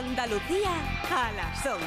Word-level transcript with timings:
Andalucía 0.00 0.70
a 1.10 1.30
las 1.32 1.66
11. 1.66 1.84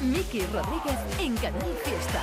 Miki 0.00 0.46
Rodríguez 0.46 0.98
en 1.18 1.36
Canal 1.36 1.78
Fiesta. 1.84 2.22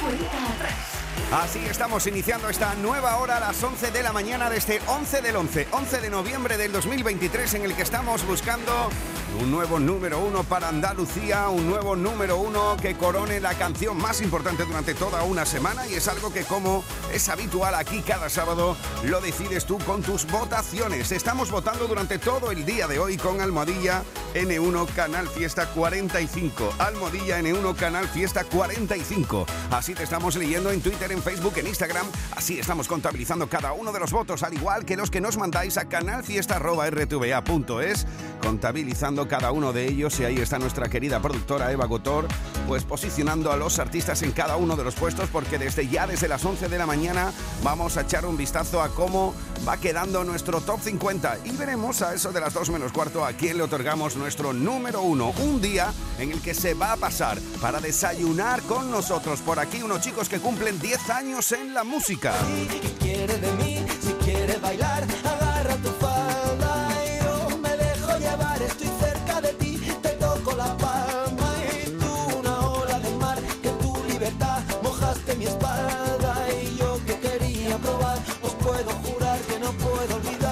Cuenta 0.00 0.54
atrás. 0.54 1.00
Así 1.32 1.60
estamos 1.66 2.08
iniciando 2.08 2.48
esta 2.48 2.74
nueva 2.74 3.18
hora 3.18 3.36
a 3.36 3.40
las 3.40 3.62
11 3.62 3.92
de 3.92 4.02
la 4.02 4.12
mañana 4.12 4.50
de 4.50 4.56
este 4.56 4.80
11 4.88 5.22
del 5.22 5.36
11, 5.36 5.68
11 5.70 6.00
de 6.00 6.10
noviembre 6.10 6.56
del 6.56 6.72
2023 6.72 7.54
en 7.54 7.64
el 7.66 7.76
que 7.76 7.82
estamos 7.82 8.26
buscando 8.26 8.90
un 9.38 9.50
nuevo 9.50 9.78
número 9.78 10.18
uno 10.20 10.42
para 10.44 10.68
Andalucía, 10.68 11.48
un 11.48 11.68
nuevo 11.68 11.96
número 11.96 12.36
uno 12.38 12.76
que 12.80 12.96
corone 12.96 13.40
la 13.40 13.54
canción 13.54 13.96
más 13.96 14.20
importante 14.20 14.64
durante 14.64 14.94
toda 14.94 15.22
una 15.22 15.46
semana 15.46 15.86
y 15.86 15.94
es 15.94 16.08
algo 16.08 16.32
que 16.32 16.44
como 16.44 16.82
es 17.12 17.28
habitual 17.28 17.74
aquí 17.74 18.02
cada 18.02 18.28
sábado 18.28 18.76
lo 19.04 19.20
decides 19.20 19.66
tú 19.66 19.78
con 19.78 20.02
tus 20.02 20.26
votaciones. 20.26 21.12
Estamos 21.12 21.50
votando 21.50 21.86
durante 21.86 22.18
todo 22.18 22.50
el 22.50 22.64
día 22.64 22.86
de 22.86 22.98
hoy 22.98 23.16
con 23.16 23.40
Almohadilla 23.40 24.02
N1 24.34 24.86
Canal 24.94 25.28
Fiesta 25.28 25.66
45. 25.66 26.74
Almohadilla 26.78 27.40
N1 27.40 27.76
Canal 27.76 28.08
Fiesta 28.08 28.44
45. 28.44 29.46
Así 29.70 29.94
te 29.94 30.04
estamos 30.04 30.36
leyendo 30.36 30.70
en 30.70 30.80
Twitter, 30.80 31.12
en 31.12 31.22
Facebook, 31.22 31.52
en 31.56 31.66
Instagram. 31.66 32.06
Así 32.36 32.58
estamos 32.58 32.88
contabilizando 32.88 33.48
cada 33.48 33.72
uno 33.72 33.92
de 33.92 34.00
los 34.00 34.12
votos, 34.12 34.42
al 34.42 34.54
igual 34.54 34.84
que 34.84 34.96
los 34.96 35.10
que 35.10 35.20
nos 35.20 35.36
mandáis 35.36 35.76
a 35.78 35.88
canalfiesta.rtva.es, 35.88 38.06
contabilizando 38.42 39.28
cada 39.28 39.52
uno 39.52 39.72
de 39.72 39.86
ellos. 39.86 40.18
Y 40.20 40.24
ahí 40.24 40.36
está 40.36 40.58
nuestra 40.58 40.88
querida 40.88 41.20
productora 41.20 41.70
Eva 41.72 41.86
Gotor, 41.86 42.28
pues 42.70 42.84
posicionando 42.84 43.50
a 43.50 43.56
los 43.56 43.80
artistas 43.80 44.22
en 44.22 44.30
cada 44.30 44.54
uno 44.54 44.76
de 44.76 44.84
los 44.84 44.94
puestos, 44.94 45.28
porque 45.28 45.58
desde 45.58 45.88
ya, 45.88 46.06
desde 46.06 46.28
las 46.28 46.44
11 46.44 46.68
de 46.68 46.78
la 46.78 46.86
mañana, 46.86 47.32
vamos 47.64 47.96
a 47.96 48.02
echar 48.02 48.24
un 48.24 48.36
vistazo 48.36 48.80
a 48.80 48.90
cómo 48.90 49.34
va 49.66 49.76
quedando 49.78 50.22
nuestro 50.22 50.60
top 50.60 50.78
50 50.80 51.38
y 51.46 51.50
veremos 51.56 52.00
a 52.00 52.14
eso 52.14 52.30
de 52.30 52.38
las 52.38 52.54
2 52.54 52.70
menos 52.70 52.92
cuarto 52.92 53.24
a 53.24 53.32
quién 53.32 53.56
le 53.56 53.64
otorgamos 53.64 54.14
nuestro 54.14 54.52
número 54.52 55.02
uno. 55.02 55.34
Un 55.42 55.60
día 55.60 55.92
en 56.20 56.30
el 56.30 56.40
que 56.40 56.54
se 56.54 56.74
va 56.74 56.92
a 56.92 56.96
pasar 56.96 57.40
para 57.60 57.80
desayunar 57.80 58.62
con 58.62 58.88
nosotros 58.88 59.40
por 59.40 59.58
aquí 59.58 59.82
unos 59.82 60.00
chicos 60.02 60.28
que 60.28 60.38
cumplen 60.38 60.78
10 60.78 61.10
años 61.10 61.50
en 61.50 61.74
la 61.74 61.82
música. 61.82 62.34
¿Qué 62.70 62.94
quiere 63.00 63.36
de 63.36 63.52
mí? 63.54 63.84
Quiere 64.22 64.58
bailar, 64.58 65.04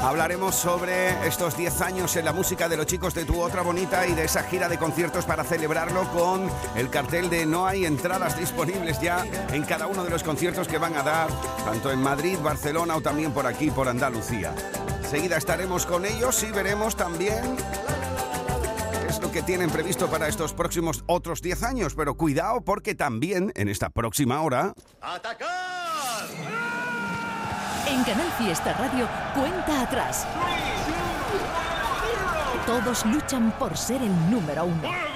Hablaremos 0.08 0.54
sobre 0.54 1.28
estos 1.28 1.54
10 1.54 1.82
años 1.82 2.16
en 2.16 2.24
la 2.24 2.32
música 2.32 2.66
de 2.66 2.78
los 2.78 2.86
chicos 2.86 3.12
de 3.12 3.26
Tu 3.26 3.38
Otra 3.38 3.60
Bonita 3.60 4.06
y 4.06 4.14
de 4.14 4.24
esa 4.24 4.42
gira 4.42 4.66
de 4.66 4.78
conciertos 4.78 5.26
para 5.26 5.44
celebrarlo 5.44 6.10
con 6.12 6.48
el 6.76 6.88
cartel 6.88 7.28
de 7.28 7.44
no 7.44 7.66
hay 7.66 7.84
entradas 7.84 8.38
disponibles 8.38 8.98
ya 9.02 9.26
en 9.52 9.64
cada 9.64 9.86
uno 9.86 10.04
de 10.04 10.08
los 10.08 10.22
conciertos 10.22 10.66
que 10.66 10.78
van 10.78 10.96
a 10.96 11.02
dar, 11.02 11.28
tanto 11.62 11.92
en 11.92 12.00
Madrid, 12.00 12.38
Barcelona 12.42 12.96
o 12.96 13.02
también 13.02 13.32
por 13.32 13.46
aquí, 13.46 13.70
por 13.70 13.86
Andalucía. 13.86 14.54
Enseguida 15.02 15.36
estaremos 15.36 15.84
con 15.84 16.06
ellos 16.06 16.42
y 16.42 16.52
veremos 16.52 16.96
también 16.96 17.44
es 19.10 19.20
lo 19.20 19.30
que 19.30 19.42
tienen 19.42 19.68
previsto 19.68 20.08
para 20.08 20.26
estos 20.26 20.54
próximos 20.54 21.04
otros 21.06 21.42
10 21.42 21.62
años, 21.64 21.94
pero 21.94 22.14
cuidado 22.14 22.62
porque 22.62 22.94
también 22.94 23.52
en 23.56 23.68
esta 23.68 23.90
próxima 23.90 24.40
hora... 24.40 24.72
En 27.90 28.04
Canal 28.04 28.30
Fiesta 28.32 28.74
Radio, 28.74 29.08
cuenta 29.34 29.80
atrás. 29.80 30.26
Todos 32.66 33.06
luchan 33.06 33.50
por 33.52 33.78
ser 33.78 34.02
el 34.02 34.30
número 34.30 34.66
uno. 34.66 35.07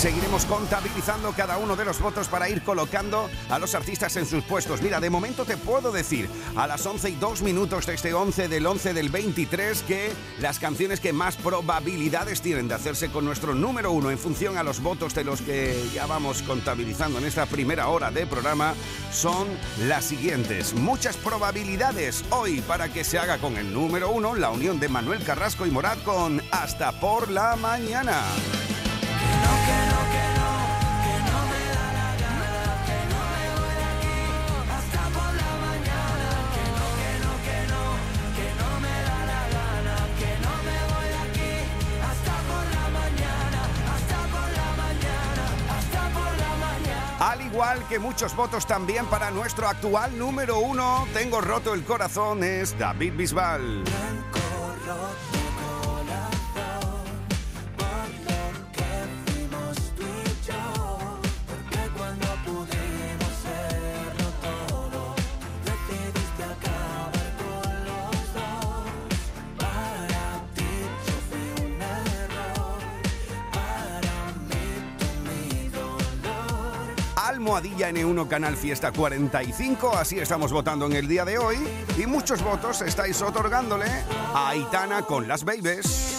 Seguiremos 0.00 0.46
contabilizando 0.46 1.32
cada 1.32 1.58
uno 1.58 1.76
de 1.76 1.84
los 1.84 2.00
votos 2.00 2.26
para 2.26 2.48
ir 2.48 2.62
colocando 2.62 3.28
a 3.50 3.58
los 3.58 3.74
artistas 3.74 4.16
en 4.16 4.24
sus 4.24 4.42
puestos. 4.44 4.80
Mira, 4.80 4.98
de 4.98 5.10
momento 5.10 5.44
te 5.44 5.58
puedo 5.58 5.92
decir 5.92 6.26
a 6.56 6.66
las 6.66 6.86
11 6.86 7.10
y 7.10 7.14
2 7.16 7.42
minutos 7.42 7.84
de 7.84 7.96
este 7.96 8.14
11 8.14 8.48
del 8.48 8.64
11 8.64 8.94
del 8.94 9.10
23 9.10 9.82
que 9.82 10.10
las 10.38 10.58
canciones 10.58 11.00
que 11.00 11.12
más 11.12 11.36
probabilidades 11.36 12.40
tienen 12.40 12.66
de 12.66 12.76
hacerse 12.76 13.10
con 13.10 13.26
nuestro 13.26 13.54
número 13.54 13.92
uno 13.92 14.10
en 14.10 14.16
función 14.16 14.56
a 14.56 14.62
los 14.62 14.80
votos 14.80 15.12
de 15.12 15.22
los 15.22 15.42
que 15.42 15.86
ya 15.92 16.06
vamos 16.06 16.40
contabilizando 16.44 17.18
en 17.18 17.26
esta 17.26 17.44
primera 17.44 17.88
hora 17.88 18.10
de 18.10 18.26
programa 18.26 18.72
son 19.12 19.48
las 19.86 20.06
siguientes. 20.06 20.72
Muchas 20.72 21.18
probabilidades 21.18 22.24
hoy 22.30 22.62
para 22.62 22.90
que 22.90 23.04
se 23.04 23.18
haga 23.18 23.36
con 23.36 23.58
el 23.58 23.74
número 23.74 24.08
uno 24.08 24.34
la 24.34 24.48
unión 24.48 24.80
de 24.80 24.88
Manuel 24.88 25.22
Carrasco 25.22 25.66
y 25.66 25.70
Morat 25.70 26.02
con 26.04 26.40
Hasta 26.52 26.90
por 26.98 27.30
la 27.30 27.54
mañana. 27.56 28.24
Al 47.20 47.42
igual 47.42 47.86
que 47.86 47.98
muchos 47.98 48.34
votos 48.34 48.66
también 48.66 49.04
para 49.06 49.30
nuestro 49.30 49.68
actual 49.68 50.18
número 50.18 50.58
uno, 50.58 51.06
tengo 51.12 51.42
roto 51.42 51.74
el 51.74 51.84
corazón, 51.84 52.42
es 52.42 52.76
David 52.78 53.12
Bisbal. 53.14 53.84
Almohadilla 77.40 77.88
N1 77.88 78.28
Canal 78.28 78.54
Fiesta 78.54 78.92
45, 78.92 79.96
así 79.96 80.18
estamos 80.18 80.52
votando 80.52 80.84
en 80.84 80.92
el 80.92 81.08
día 81.08 81.24
de 81.24 81.38
hoy 81.38 81.56
y 81.96 82.04
muchos 82.04 82.42
votos 82.44 82.82
estáis 82.82 83.22
otorgándole 83.22 83.86
a 84.34 84.50
Aitana 84.50 85.00
con 85.06 85.26
las 85.26 85.42
Babies. 85.42 86.09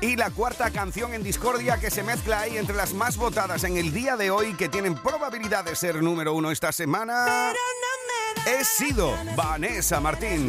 Y 0.00 0.16
la 0.16 0.30
cuarta 0.30 0.70
canción 0.70 1.12
en 1.12 1.24
discordia 1.24 1.78
que 1.78 1.90
se 1.90 2.04
mezcla 2.04 2.40
ahí 2.40 2.56
entre 2.56 2.76
las 2.76 2.94
más 2.94 3.16
votadas 3.16 3.64
en 3.64 3.76
el 3.76 3.92
día 3.92 4.16
de 4.16 4.30
hoy 4.30 4.54
que 4.54 4.68
tienen 4.68 4.94
probabilidad 4.94 5.64
de 5.64 5.74
ser 5.74 6.02
número 6.02 6.34
uno 6.34 6.52
esta 6.52 6.70
semana 6.70 7.52
es 8.46 8.68
sido 8.68 9.12
Vanessa 9.36 10.00
Martín. 10.00 10.48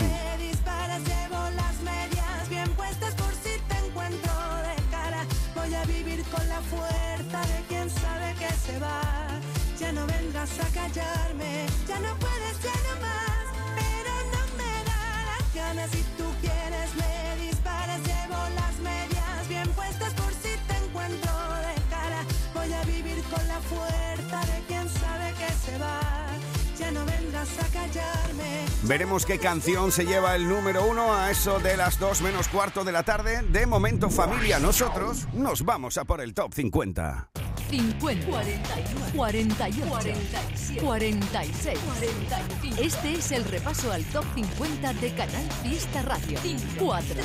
Veremos 29.09 29.25
qué 29.25 29.39
canción 29.39 29.91
se 29.91 30.05
lleva 30.05 30.35
el 30.35 30.47
número 30.47 30.85
uno 30.85 31.15
a 31.15 31.31
eso 31.31 31.57
de 31.57 31.75
las 31.75 31.97
dos 31.97 32.21
menos 32.21 32.47
cuarto 32.47 32.83
de 32.83 32.91
la 32.91 33.01
tarde. 33.01 33.41
De 33.41 33.65
momento, 33.65 34.11
familia, 34.11 34.59
nosotros 34.59 35.27
nos 35.33 35.65
vamos 35.65 35.97
a 35.97 36.05
por 36.05 36.21
el 36.21 36.35
top 36.35 36.53
50. 36.53 37.31
50, 37.71 38.27
41, 38.27 39.05
48, 39.15 39.81
47, 39.89 40.81
46, 40.85 41.79
45. 41.79 42.81
Este 42.83 43.13
es 43.13 43.31
el 43.31 43.45
repaso 43.45 43.91
al 43.91 44.03
top 44.05 44.25
50 44.35 44.93
de 44.93 45.15
Canal 45.15 45.51
Fiesta 45.63 46.03
Radio. 46.03 46.39
4, 46.77 47.15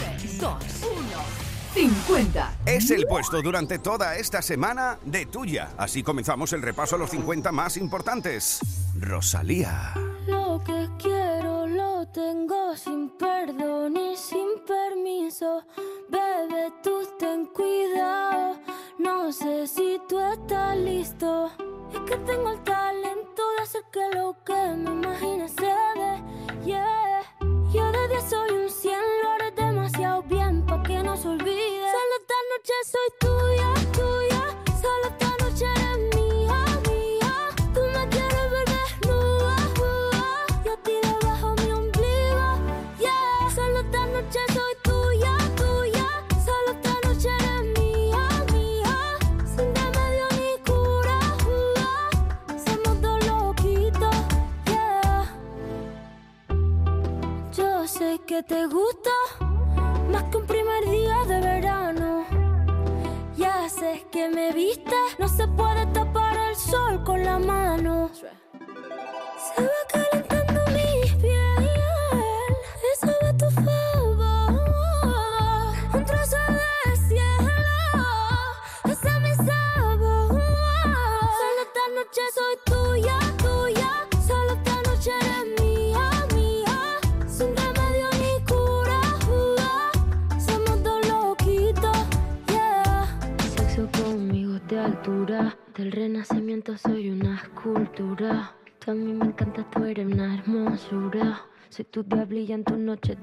2, 0.41 0.41
1, 0.41 1.05
50. 1.75 2.53
Es 2.65 2.91
el 2.93 3.05
puesto 3.07 3.43
durante 3.43 3.79
toda 3.79 4.17
esta 4.17 4.41
semana 4.41 4.99
de 5.05 5.27
tuya. 5.27 5.73
Así 5.77 6.03
comenzamos 6.03 6.55
el 6.55 6.63
repaso 6.63 6.97
a 6.97 6.99
los 6.99 7.11
50 7.11 7.53
más 7.53 7.77
importantes. 7.77 8.61
Rosalía. 8.99 9.93
Tengo 12.15 12.77
sin 12.77 13.11
perdón 13.11 13.97
y 13.97 14.17
sin 14.17 14.61
permiso. 14.65 15.65
Bebé, 16.09 16.73
tú 16.81 17.01
ten 17.19 17.47
cuidado. 17.47 18.57
No 18.99 19.33
sé 19.33 19.67
si 19.67 20.01
tú 20.09 20.21
estás 20.21 20.77
listo. 20.77 21.51
Es 21.93 22.01
que 22.09 22.17
tengo 22.19 22.51
el 22.53 22.63
talento 22.63 23.43
de 23.57 23.63
hacer 23.63 23.83
que 23.91 24.17
lo 24.17 24.37
que 24.45 24.55
me 24.77 24.91
imagine 24.93 25.49
se 25.49 25.75
dé. 26.01 26.65
Yeah. 26.65 27.23
Yo 27.73 27.91
de 27.91 28.09
10 28.09 28.25
soy 28.31 28.51
un 28.51 28.71
100, 28.71 28.95
lo 29.23 29.31
haré 29.31 29.51
demasiado 29.51 30.23
bien 30.23 30.64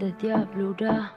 de 0.02 0.12
diablura. 0.14 1.14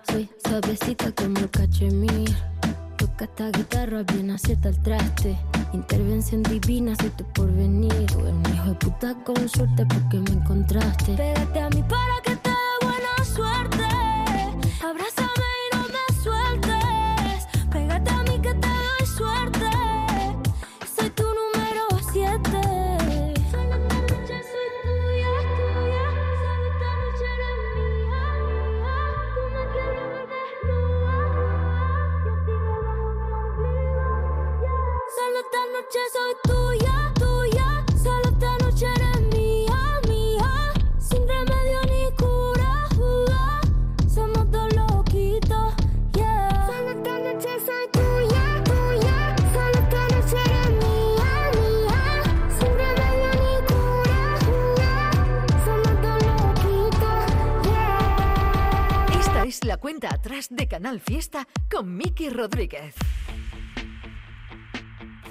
De 60.65 60.69
Canal 60.69 61.01
Fiesta 61.01 61.47
con 61.71 61.95
Miki 61.95 62.31
Rodríguez. 62.31 62.95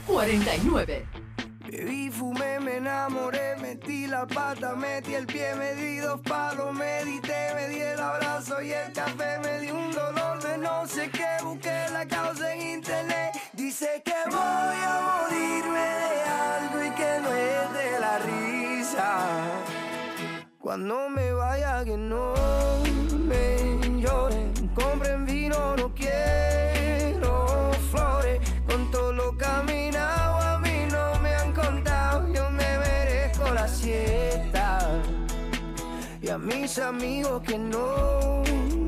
49. 0.05 1.07
Bebí, 1.65 2.11
fumé, 2.11 2.59
me 2.59 2.77
enamoré, 2.77 3.55
metí 3.59 4.05
la 4.05 4.27
pata, 4.27 4.75
metí 4.75 5.15
el 5.15 5.25
pie, 5.25 5.55
me 5.55 5.73
di 5.73 5.97
dos 5.97 6.21
palos, 6.21 6.71
medité, 6.73 7.51
me 7.55 7.67
di 7.69 7.81
el 7.81 7.99
abrazo 7.99 8.61
y 8.61 8.73
el 8.73 8.93
café, 8.93 9.39
me 9.43 9.59
di 9.59 9.71
un 9.71 9.91
dolor 9.91 10.39
de 10.43 10.57
no 10.59 10.85
sé 10.85 11.09
qué, 11.09 11.43
busqué 11.43 11.87
la 11.91 12.05
causa 12.05 12.53
en 12.53 12.61
internet, 12.79 13.31
dice 13.53 14.03
que 14.05 14.19
voy 14.29 14.79
a 14.93 14.95
morirme 15.09 15.87
de 16.09 16.21
algo 16.53 16.83
y 16.83 16.89
que 16.91 17.11
no 17.23 17.29
es 17.33 17.73
de 17.79 17.99
la 17.99 18.19
risa. 18.19 19.27
Cuando 20.59 21.09
me 21.09 21.33
vaya 21.33 21.83
que 21.83 21.97
no 21.97 22.35
me 23.27 23.99
lloren, 23.99 24.53
compren 24.75 25.22
vino, 25.53 25.75
no 25.75 25.93
quiero 25.93 27.71
flores, 27.91 28.39
con 28.67 28.89
todo 28.91 29.13
lo 29.13 29.37
caminado 29.37 30.37
a 30.39 30.59
mí 30.59 30.87
no 30.91 31.19
me 31.19 31.33
han 31.33 31.53
contado, 31.53 32.31
yo 32.33 32.49
me 32.49 32.77
merezco 32.79 33.49
la 33.53 33.67
siesta. 33.67 35.01
Y 36.21 36.29
a 36.29 36.37
mis 36.37 36.77
amigos 36.79 37.41
que 37.43 37.57
no 37.57 38.43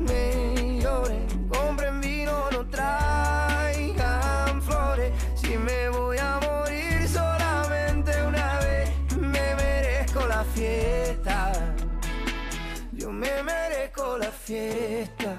me 0.08 0.80
lloren, 0.80 1.48
compren 1.48 2.00
vino, 2.00 2.50
no 2.50 2.66
traigan 2.68 4.62
flores, 4.62 5.12
si 5.34 5.56
me 5.56 5.88
voy 5.90 6.18
a 6.18 6.40
morir 6.40 7.08
solamente 7.08 8.10
una 8.26 8.58
vez, 8.60 8.90
me 9.18 9.54
merezco 9.54 10.26
la 10.26 10.44
fiesta. 10.44 11.52
Yo 12.92 13.12
me 13.12 13.42
merezco 13.42 14.16
la 14.18 14.30
fiesta. 14.30 15.38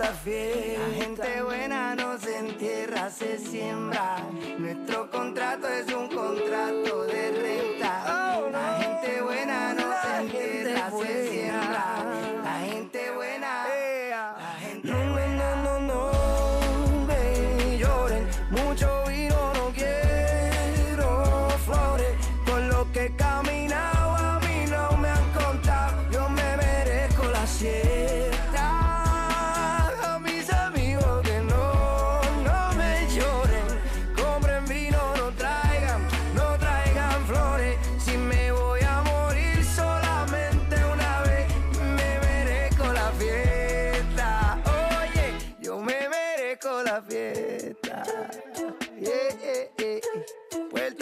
fiesta. 0.00 0.88
La 0.88 0.94
gente 0.94 1.42
buena 1.42 1.94
no 1.94 2.18
se 2.18 2.38
entierra, 2.38 3.10
se 3.10 3.38
siembra. 3.38 4.18
Nuestro 4.58 5.10
contrato 5.10 5.68
es 5.68 5.92
un 5.92 6.08
contrato 6.08 7.04
de 7.04 7.30
renta. 7.30 7.71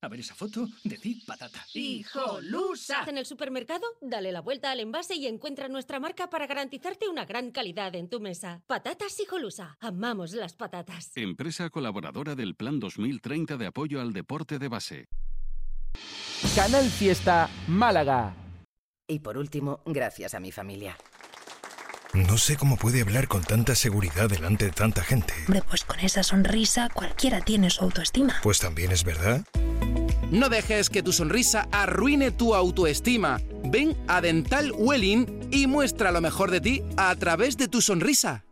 A 0.00 0.06
ver 0.08 0.20
esa 0.20 0.34
foto, 0.34 0.68
decid 0.84 1.24
patata. 1.26 1.64
¡Hijolusa! 1.74 3.04
En 3.08 3.18
el 3.18 3.26
supermercado, 3.26 3.84
dale 4.00 4.30
la 4.30 4.40
vuelta 4.40 4.70
al 4.70 4.78
envase 4.78 5.16
y 5.16 5.26
encuentra 5.26 5.68
nuestra 5.68 5.98
marca 5.98 6.30
para 6.30 6.46
garantizarte 6.46 7.08
una 7.08 7.24
gran 7.24 7.50
calidad 7.50 7.96
en 7.96 8.08
tu 8.08 8.20
mesa. 8.20 8.62
Patatas 8.68 9.18
Hijolusa. 9.18 9.76
Amamos 9.80 10.32
las 10.32 10.54
patatas. 10.54 11.10
Empresa 11.16 11.68
colaboradora 11.70 12.36
del 12.36 12.54
Plan 12.54 12.78
2030 12.78 13.56
de 13.56 13.66
apoyo 13.66 14.00
al 14.00 14.12
deporte 14.12 14.60
de 14.60 14.68
base. 14.68 15.08
Canal 16.54 16.84
Fiesta 16.84 17.50
Málaga. 17.66 18.36
Y 19.08 19.18
por 19.18 19.36
último, 19.36 19.80
gracias 19.84 20.34
a 20.34 20.40
mi 20.40 20.52
familia. 20.52 20.96
No 22.14 22.38
sé 22.38 22.56
cómo 22.56 22.76
puede 22.76 23.02
hablar 23.02 23.26
con 23.26 23.42
tanta 23.42 23.74
seguridad 23.74 24.30
delante 24.30 24.66
de 24.66 24.70
tanta 24.70 25.02
gente. 25.02 25.34
Hombre, 25.46 25.62
pues 25.68 25.84
con 25.84 25.98
esa 26.00 26.22
sonrisa 26.22 26.88
cualquiera 26.88 27.40
tiene 27.40 27.68
su 27.70 27.84
autoestima. 27.84 28.36
Pues 28.42 28.60
también 28.60 28.92
es 28.92 29.02
verdad. 29.02 29.44
No 30.30 30.50
dejes 30.50 30.90
que 30.90 31.02
tu 31.02 31.12
sonrisa 31.12 31.68
arruine 31.72 32.30
tu 32.30 32.54
autoestima. 32.54 33.40
Ven 33.64 33.96
a 34.08 34.20
Dental 34.20 34.72
Welling 34.76 35.48
y 35.50 35.66
muestra 35.66 36.12
lo 36.12 36.20
mejor 36.20 36.50
de 36.50 36.60
ti 36.60 36.82
a 36.98 37.16
través 37.16 37.56
de 37.56 37.66
tu 37.66 37.80
sonrisa. 37.80 38.44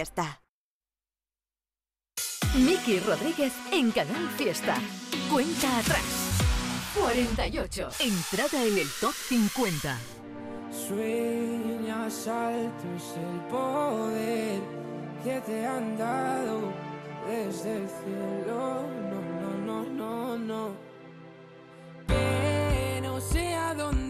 Fiesta. 0.00 0.40
Miki 2.54 3.00
Rodríguez 3.00 3.52
en 3.70 3.90
Canal 3.92 4.30
Fiesta. 4.30 4.78
Cuenta 5.30 5.78
atrás. 5.78 6.02
48. 6.98 7.90
Entrada 8.00 8.64
en 8.64 8.78
el 8.78 8.88
top 8.98 9.12
50. 9.12 9.98
Sueñas 10.88 12.26
alto 12.28 12.86
es 12.96 13.14
el 13.18 13.40
poder 13.50 14.60
que 15.22 15.38
te 15.42 15.66
han 15.66 15.98
dado 15.98 16.72
desde 17.28 17.76
el 17.76 17.88
cielo. 17.90 18.82
No, 19.10 19.20
no, 19.42 19.50
no, 19.66 19.84
no, 19.84 20.38
no. 20.38 20.90
No 23.02 23.20
sé 23.20 23.52
a 23.52 23.74
dónde 23.74 24.09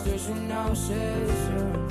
esto 0.00 0.14
es 0.14 0.28
una 0.28 0.66
obsesión. 0.66 1.88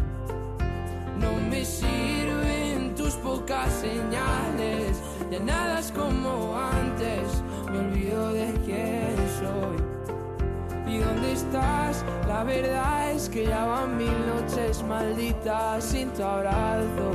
No 1.20 1.32
me 1.50 1.64
sirven 1.64 2.96
tus 2.96 3.14
pocas 3.16 3.72
señales, 3.74 4.98
ya 5.30 5.40
nada 5.40 5.80
es 5.80 5.92
como 5.92 6.58
antes, 6.58 7.44
me 7.72 7.80
olvido 7.80 8.34
de 8.34 8.54
quién 8.66 9.16
soy. 9.40 10.92
¿Y 10.92 10.98
dónde 10.98 11.34
estás? 11.34 12.04
La 12.28 12.44
verdad 12.44 13.12
es 13.12 13.30
que 13.30 13.46
ya 13.46 13.66
van 13.66 13.96
mil 13.98 14.14
noches 14.26 14.82
malditas 14.84 15.84
sin 15.84 16.10
tu 16.12 16.24
abrazo. 16.24 17.12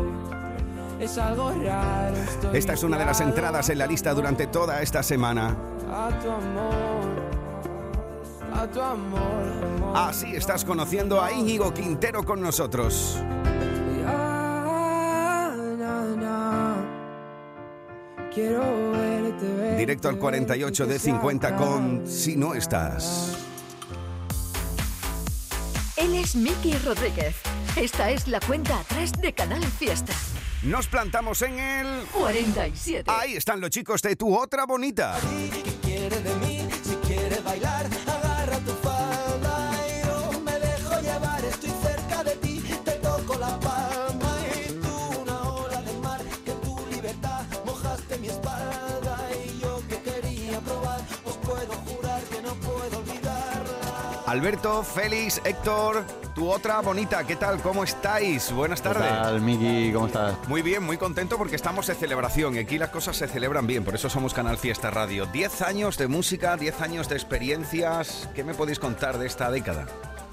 Es 1.01 1.19
algo 1.19 1.51
raro. 1.51 2.17
estoy 2.17 2.57
Esta 2.57 2.75
es 2.75 2.85
una 2.85 2.99
de 2.99 3.05
las 3.05 3.21
entradas 3.21 3.69
en 3.69 3.79
la 3.79 3.87
lista 3.89 4.15
durante 4.15 4.47
toda 4.47 4.81
esta 4.81 5.03
semana. 5.03 5.57
A 5.91 6.09
tu 6.21 6.31
amor, 6.31 7.05
a 8.55 8.67
tu 8.69 8.81
amor. 8.81 9.74
Así 9.95 10.35
estás 10.35 10.65
conociendo 10.65 11.23
a 11.23 11.31
Íñigo 11.31 11.73
Quintero 11.73 12.25
con 12.25 12.41
nosotros. 12.41 13.17
Quiero 18.35 18.91
verte, 18.91 19.47
verte, 19.47 19.77
Directo 19.77 20.09
al 20.09 20.19
48 20.19 20.83
de 20.83 20.89
verte, 20.89 21.05
que 21.05 21.11
50 21.13 21.49
sea 21.49 21.57
con. 21.57 22.07
Si 22.09 22.37
no 22.37 22.55
estás. 22.55 23.39
Él 25.97 26.17
es 26.17 26.35
Miki 26.35 26.77
Rodríguez. 26.79 27.37
Esta 27.77 28.11
es 28.11 28.27
la 28.27 28.41
cuenta 28.41 28.81
atrás 28.81 29.13
de 29.13 29.33
Canal 29.33 29.63
Fiesta. 29.63 30.13
Nos 30.65 30.89
plantamos 30.89 31.41
en 31.43 31.57
el 31.61 31.87
47. 32.13 33.09
Ahí 33.09 33.35
están 33.35 33.61
los 33.61 33.71
chicos 33.71 34.03
de 34.03 34.17
tu 34.17 34.37
otra 34.37 34.67
bonita. 34.67 35.17
Alberto, 54.35 54.83
Félix, 54.83 55.41
Héctor, 55.45 56.03
tu 56.35 56.50
otra 56.50 56.81
bonita. 56.81 57.23
¿Qué 57.25 57.37
tal? 57.37 57.62
¿Cómo 57.62 57.85
estáis? 57.85 58.50
Buenas 58.50 58.81
¿Qué 58.83 58.88
tardes. 58.88 59.09
tal, 59.09 59.41
Miki? 59.41 59.93
¿Cómo 59.93 60.09
estás? 60.09 60.35
Muy 60.49 60.61
bien, 60.61 60.83
muy 60.83 60.97
contento 60.97 61.38
porque 61.38 61.55
estamos 61.55 61.87
de 61.87 61.95
celebración. 61.95 62.57
y 62.57 62.59
Aquí 62.59 62.76
las 62.76 62.88
cosas 62.88 63.17
se 63.17 63.29
celebran 63.29 63.69
bien, 63.69 63.85
por 63.85 63.95
eso 63.95 64.11
somos 64.11 64.35
Canal 64.35 64.59
Fiesta 64.59 64.91
Radio. 64.91 65.26
10 65.26 65.62
años 65.62 65.97
de 65.99 66.09
música, 66.09 66.57
10 66.57 66.81
años 66.81 67.09
de 67.09 67.14
experiencias. 67.14 68.29
¿Qué 68.35 68.43
me 68.43 68.55
podéis 68.55 68.81
contar 68.81 69.19
de 69.19 69.26
esta 69.29 69.53
década? 69.53 69.87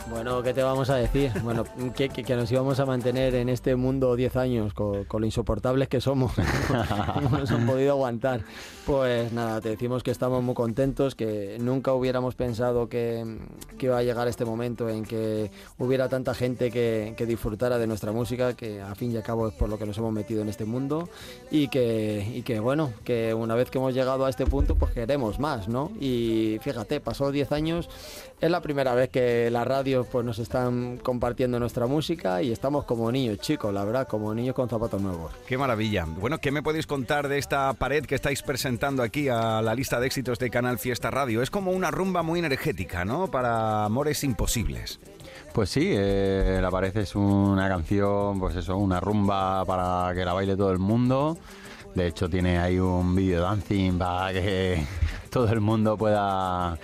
Bueno, 0.10 0.43
¿qué 0.43 0.53
te 0.53 0.62
vamos 0.62 0.89
a 0.89 0.96
decir? 0.96 1.31
Bueno, 1.41 1.63
que, 1.96 2.10
que- 2.10 2.24
que 2.24 2.36
nos 2.36 2.51
íbamos 2.51 2.79
a 2.79 2.86
mantener 2.86 3.34
en 3.36 3.48
este 3.50 3.75
mundo 3.75 4.15
10 4.15 4.36
años 4.36 4.74
con, 4.74 5.05
con 5.05 5.22
lo 5.22 5.25
insoportables 5.25 5.88
que 5.88 6.01
somos. 6.01 6.34
¿Cómo 7.24 7.38
nos 7.38 7.50
han 7.51 7.66
podido 7.66 7.92
aguantar? 7.92 8.42
Pues 8.85 9.31
nada, 9.31 9.61
te 9.61 9.70
decimos 9.70 10.03
que 10.03 10.11
estamos 10.11 10.44
muy 10.44 10.53
contentos, 10.53 11.16
que 11.16 11.57
nunca 11.61 11.94
hubiéramos 11.94 12.35
pensado 12.35 12.90
que, 12.90 13.37
que 13.77 13.85
iba 13.85 13.98
a 13.98 14.03
llegar 14.03 14.27
este 14.27 14.44
momento 14.44 14.90
en 14.90 15.05
que 15.05 15.50
hubiera 15.77 16.09
tanta 16.09 16.33
gente 16.33 16.72
que, 16.72 17.14
que 17.16 17.25
disfrutara 17.25 17.77
de 17.77 17.87
nuestra 17.87 18.11
música, 18.11 18.53
que 18.53 18.81
a 18.81 18.96
fin 18.96 19.11
y 19.14 19.18
a 19.18 19.22
cabo 19.24 19.48
es 19.48 19.53
por 19.53 19.70
lo 19.70 19.77
que 19.77 19.85
nos 19.85 19.98
hemos 19.98 20.11
metido 20.11 20.42
en 20.42 20.50
este 20.50 20.66
mundo 20.66 21.07
y 21.51 21.70
que, 21.70 22.27
y 22.33 22.42
que 22.42 22.59
bueno, 22.59 22.92
que 23.05 23.33
una 23.33 23.55
vez 23.55 23.70
que 23.70 23.77
hemos 23.77 23.94
llegado 23.94 24.25
a 24.25 24.29
este 24.29 24.46
punto, 24.46 24.75
pues 24.75 24.92
queremos 24.92 25.40
más, 25.40 25.68
¿no? 25.70 25.92
Y 26.00 26.57
fíjate, 26.61 27.00
pasó 27.00 27.31
10 27.31 27.51
años, 27.53 27.90
es 28.42 28.51
la 28.51 28.61
primera 28.61 28.94
vez 28.96 29.09
que 29.09 29.50
las 29.51 29.66
radios 29.92 30.08
pues 30.08 30.25
nos 30.25 30.40
están 30.40 30.98
compartiendo 30.98 31.60
nuestra 31.60 31.86
música 31.86 32.42
y 32.42 32.51
estamos 32.51 32.86
como 32.86 33.12
niños 33.12 33.40
chicos, 33.40 33.74
la 33.74 33.84
verdad, 33.84 34.08
como 34.08 34.34
niños 34.34 34.56
con 34.56 34.70
zapatos 34.70 35.01
nuevos. 35.01 35.34
Qué 35.46 35.58
maravilla. 35.58 36.06
Bueno, 36.06 36.38
¿qué 36.38 36.51
me 36.51 36.64
podéis 36.64 36.88
contar 36.88 37.27
de 37.27 37.38
esta 37.38 37.74
pared 37.74 38.06
que 38.06 38.16
estáis 38.16 38.42
presentando 38.42 39.04
aquí 39.04 39.27
a 39.27 39.62
la 39.62 39.75
lista 39.75 40.00
de 40.00 40.08
éxitos 40.08 40.40
de 40.40 40.50
Canal 40.50 40.80
Fiesta 40.80 41.12
Radio? 41.12 41.42
Es 41.42 41.50
como 41.50 41.72
una 41.72 41.92
rumba 41.92 42.24
muy 42.24 42.40
energética, 42.40 43.04
¿no? 43.04 43.30
Para 43.30 43.86
amores 43.86 44.24
imposibles. 44.24 45.00
Pues 45.54 45.70
sí, 45.70 45.90
eh, 45.92 46.60
La 46.62 46.72
Pared 46.72 46.96
es 46.96 47.14
una 47.16 47.68
canción, 47.68 48.40
pues 48.40 48.56
eso, 48.56 48.77
una 48.77 49.01
rumba 49.01 49.66
para 49.66 50.14
que 50.16 50.24
la 50.24 50.32
baile 50.32 50.56
todo 50.56 50.72
el 50.72 50.80
mundo. 50.80 51.38
De 51.96 52.08
hecho, 52.08 52.30
tiene 52.30 52.60
ahí 52.60 52.80
un 52.80 53.14
video 53.14 53.42
dancing 53.42 53.98
para 53.98 54.32
que 54.32 54.86
todo 55.31 55.50
el 55.51 55.61
mundo 55.61 55.98
pueda 55.98 56.77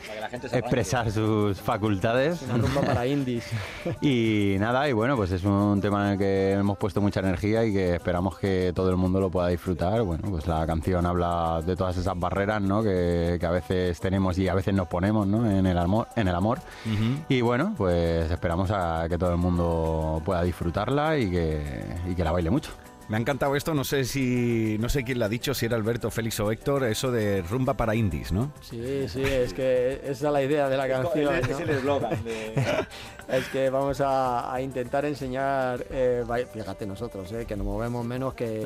expresar 0.53 1.11
sus 1.11 1.59
facultades. 1.59 2.41
Una 2.43 2.57
rumba 2.57 2.81
para 2.81 3.05
indies. 3.05 3.45
Y 4.01 4.55
nada, 4.59 4.87
y 4.87 4.93
bueno, 4.93 5.15
pues 5.15 5.31
es 5.31 5.43
un 5.43 5.79
tema 5.81 6.05
en 6.05 6.11
el 6.13 6.17
que 6.17 6.51
hemos 6.53 6.77
puesto 6.77 7.01
mucha 7.01 7.19
energía 7.19 7.65
y 7.65 7.73
que 7.73 7.95
esperamos 7.95 8.37
que 8.37 8.71
todo 8.73 8.89
el 8.89 8.95
mundo 8.95 9.19
lo 9.19 9.29
pueda 9.29 9.49
disfrutar. 9.49 10.01
Bueno, 10.03 10.29
pues 10.29 10.47
la 10.47 10.65
canción 10.65 11.05
habla 11.05 11.61
de 11.65 11.75
todas 11.75 11.97
esas 11.97 12.17
barreras, 12.17 12.61
¿no? 12.61 12.81
Que, 12.81 13.37
que 13.39 13.45
a 13.45 13.51
veces 13.51 13.99
tenemos 13.99 14.37
y 14.37 14.47
a 14.47 14.53
veces 14.53 14.73
nos 14.73 14.87
ponemos, 14.87 15.27
¿no? 15.27 15.49
En 15.49 15.65
el 15.65 15.77
amor. 15.77 16.07
En 16.15 16.27
el 16.27 16.35
amor. 16.35 16.59
Y 17.27 17.41
bueno, 17.41 17.73
pues 17.77 18.31
esperamos 18.31 18.71
a 18.71 19.07
que 19.09 19.17
todo 19.17 19.31
el 19.31 19.37
mundo 19.37 20.21
pueda 20.23 20.43
disfrutarla 20.43 21.17
y 21.17 21.29
que, 21.29 21.61
y 22.09 22.15
que 22.15 22.23
la 22.23 22.31
baile 22.31 22.49
mucho. 22.49 22.71
Me 23.09 23.15
ha 23.15 23.19
encantado 23.21 23.55
esto, 23.55 23.73
no 23.73 23.85
sé 23.85 24.03
si 24.03 24.77
no 24.79 24.89
sé 24.89 25.03
quién 25.05 25.19
lo 25.19 25.25
ha 25.25 25.29
dicho, 25.29 25.53
si 25.53 25.65
era 25.65 25.77
Alberto, 25.77 26.11
Félix 26.11 26.39
o 26.41 26.51
Héctor, 26.51 26.83
eso 26.83 27.09
de 27.09 27.41
rumba 27.41 27.75
para 27.75 27.95
indies, 27.95 28.33
¿no? 28.33 28.51
Sí, 28.59 29.07
sí, 29.07 29.21
es 29.23 29.53
que 29.53 30.01
esa 30.03 30.11
es 30.27 30.33
la 30.33 30.43
idea 30.43 30.67
de 30.67 30.75
la 30.75 30.87
canción. 30.89 31.33
es- 31.35 31.47
¿no? 31.49 31.55
es 31.55 31.61
el 31.61 31.69
eslogan 31.69 32.23
de- 32.25 32.53
es 33.29 33.47
que 33.49 33.69
vamos 33.69 33.99
a, 34.01 34.53
a 34.53 34.61
intentar 34.61 35.05
enseñar, 35.05 35.85
eh, 35.89 36.23
fíjate 36.53 36.85
nosotros, 36.85 37.31
eh, 37.31 37.45
que 37.47 37.55
nos 37.55 37.65
movemos 37.65 38.05
menos 38.05 38.33
que... 38.33 38.63